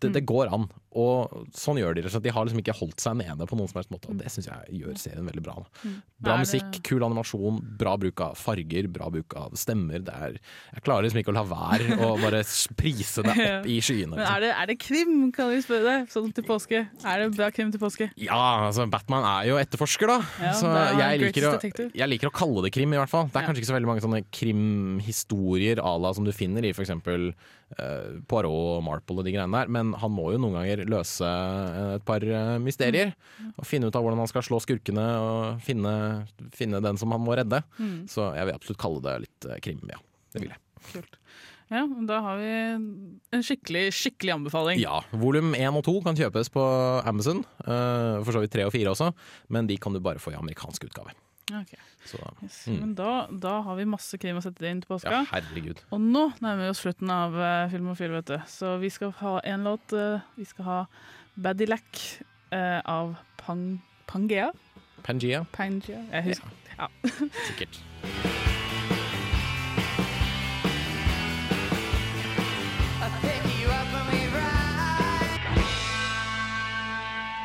[0.00, 0.68] Det, det går an.
[0.98, 2.10] Og sånn gjør de det.
[2.10, 4.10] Så de har liksom ikke holdt seg nede på noen som helst måte.
[4.10, 5.54] Og det syns jeg gjør serien veldig bra.
[5.84, 5.98] Mm.
[6.26, 10.02] Bra musikk, kul animasjon, bra bruk av farger, bra bruk av stemmer.
[10.06, 10.38] Det er,
[10.74, 12.42] jeg klarer liksom ikke å la være å bare
[12.80, 14.16] prise det opp i skyene.
[14.16, 14.34] Men Liksom.
[14.34, 16.82] er det, er det krim, kan vi spørre deg, sånn til påske?
[17.06, 18.10] Er det bra krim til påske?
[18.20, 20.18] Ja, altså Batman er jo etterforsker, da.
[20.42, 23.30] Ja, så jeg liker, å, jeg liker å kalle det krim, i hvert fall.
[23.30, 26.72] Det er kanskje ikke så veldig mange sånne krimhistorier à la som du finner i
[26.74, 26.92] f.eks.
[27.78, 31.26] Uh, Poirot og Marple og de greiene der, men han må jo noen ganger løse
[31.26, 33.12] eh, et par eh, mysterier.
[33.54, 35.92] Og finne ut av hvordan han skal slå skurkene og finne,
[36.56, 37.62] finne den som han må redde.
[37.78, 38.08] Mm.
[38.10, 40.02] Så jeg vil absolutt kalle det litt krim, ja.
[40.34, 40.62] Det vil jeg.
[40.90, 41.16] Kult.
[41.70, 44.80] Ja, da har vi en skikkelig, skikkelig anbefaling.
[44.82, 46.64] Ja, Volum 1 og 2 kan kjøpes på
[47.06, 47.44] Amazon.
[47.62, 49.12] for så vidt 3 og 4 også,
[49.54, 51.14] men de kan du bare få i amerikansk utgave.
[51.50, 51.74] Ok.
[52.06, 52.66] Så, Yes.
[52.68, 52.78] mm.
[52.80, 55.10] Men da, da har vi masse krim å sette inn til påska.
[55.10, 55.82] Ja, herregud.
[55.90, 58.38] Og nå nærmer vi oss slutten av uh, film, vet du.
[58.46, 59.92] Så vi skal ha en låt.
[59.92, 60.80] Uh, vi skal ha
[61.36, 62.22] 'Badilac'
[62.52, 64.50] uh, av Pang Pangea.
[65.02, 65.44] Pangea.
[65.52, 66.04] Pangea.
[66.12, 66.50] Jeg husker.
[66.78, 66.86] Ja.
[67.48, 67.80] Sikkert.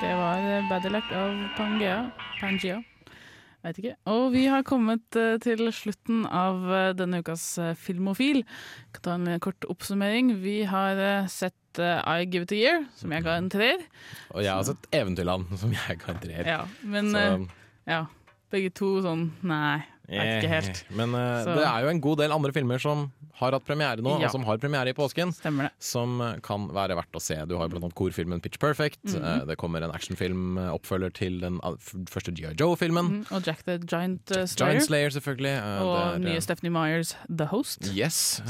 [0.02, 0.38] Det var
[0.70, 2.12] 'Badilac' av Pangea.
[2.40, 2.84] Pangea.
[3.66, 3.96] Vet ikke.
[4.14, 8.44] Og vi har kommet eh, til slutten av eh, denne ukas eh, Filmofil.
[8.44, 10.36] Jeg kan ta en kort oppsummering.
[10.44, 11.02] Vi har
[11.32, 13.82] sett I Give It A Year, som jeg ga en treer.
[14.36, 16.52] Og jeg har sett Eventyrland, som jeg ga en treer.
[16.54, 17.10] Ja, men
[17.90, 18.06] ja,
[18.54, 20.82] begge to sånn Nei, vet ikke helt.
[21.00, 24.14] Men uh, det er jo en god del andre filmer som har hatt premiere nå,
[24.22, 24.28] Ja.
[24.30, 25.34] og som har premiere i påsken.
[25.80, 27.36] Som eh, kan være verdt å se.
[27.50, 29.02] Du har blant annet korfilmen Pitch Perfect.
[29.04, 29.42] Mm -hmm.
[29.42, 31.60] uh, Det kommer en actionfilm, oppfølger til den
[32.08, 32.56] første G.I.
[32.60, 33.06] Joe-filmen.
[33.06, 34.72] Mhm, Og Jack the Giant uh, Slayer.
[34.72, 35.56] Giant Slayer, selvfølgelig.
[35.82, 37.92] Og det er, nye Stephanie Myers The Host.
[37.98, 38.42] Yes,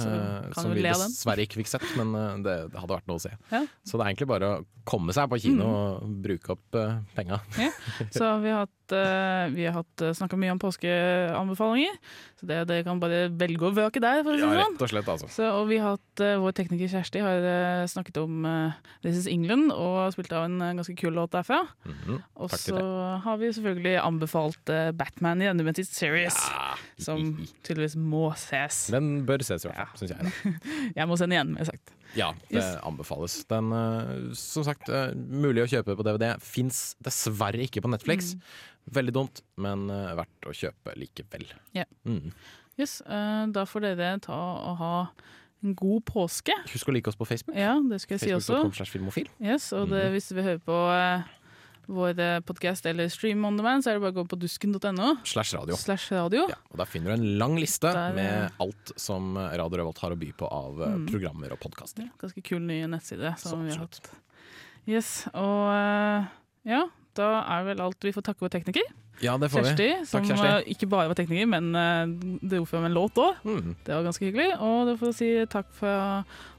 [0.54, 3.30] som vi dessverre ikke fikk sett, men det, det hadde vært noe å se.
[3.52, 3.66] Ja.
[3.86, 5.74] Så det er egentlig bare å komme seg på kino Mm.
[5.74, 7.40] og bruke opp uh, penga.
[7.58, 7.72] Ja.
[8.12, 11.96] Så vi har hatt, uh, vi har hatt uh, snakka mye om påskeanbefalinger.
[12.40, 14.76] Så det, dere kan bare velge og vrake der, for å si Ja, det sånn.
[14.76, 15.30] rett og slett, altså.
[15.32, 17.48] Så, og vi har hatt uh, vår tekniker Kjersti har
[17.92, 18.46] snakket om
[19.06, 21.62] This Is England og spilt av en ganske kul låt derfra.
[21.88, 22.78] Mhm, Og så
[23.26, 26.38] har vi selvfølgelig anbefalt Batman i Animated Series,
[27.02, 27.34] som
[27.66, 28.86] tydeligvis må ses.
[28.94, 30.20] Den bør ses i hvert fall, syns jeg.
[30.20, 30.56] Da.
[31.00, 31.94] Jeg må se den igjen, har jeg sagt.
[32.16, 32.78] Ja, det Yes.
[32.84, 33.46] anbefales.
[33.48, 36.40] Den, eh, som sagt, eh, mulig å kjøpe på DVD.
[36.40, 38.36] Fins dessverre ikke på Netflix.
[38.36, 38.42] Mm.
[38.92, 41.46] Veldig dumt, men eh, verdt å kjøpe likevel.
[41.74, 41.86] Ja.
[42.06, 42.32] Mm.
[42.78, 45.08] Yes, da får dere ta og ha
[45.64, 46.52] en god påske.
[46.68, 47.56] Husk å like oss på Facebook.
[47.56, 48.66] Ja, det skal jeg si også.
[49.40, 50.12] Yes, og det, mm.
[50.12, 50.80] hvis du vil høre på
[51.88, 55.16] vår podkast eller stream on demand, så er det bare å gå på dusken.no.
[55.24, 55.76] Slash radio.
[55.76, 56.48] Slash radio.
[56.72, 60.20] Og Der finner du en lang liste Der, med alt som Radio Revolt har å
[60.20, 61.08] by på av eh, Mm.
[61.12, 62.10] programmer og podkaster.
[62.22, 64.12] Ganske kul ny nettside som Så vi har hatt.
[64.88, 65.72] Yes, og
[66.66, 66.84] ja,
[67.18, 68.86] da er vel alt vi får takke vår tekniker.
[69.24, 69.70] Ja, det får vi.
[69.72, 70.74] Kjersti, Takk, som Kjersti.
[70.76, 71.70] ikke bare var tekniker, men
[72.44, 73.38] dro fram en låt òg.
[73.48, 73.70] Mm.
[73.86, 74.50] Det var ganske hyggelig.
[74.60, 75.94] Og da får si takk fra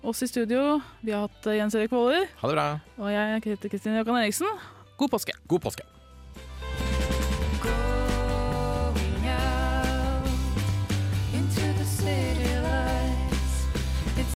[0.02, 0.80] oss i studio.
[1.04, 2.24] Vi har hatt Jens Erik Våler.
[2.40, 2.66] Ha det bra.
[2.96, 4.48] Og jeg heter Kristine Jakan Eriksen.
[4.96, 5.32] God påske.
[5.46, 5.95] God påske.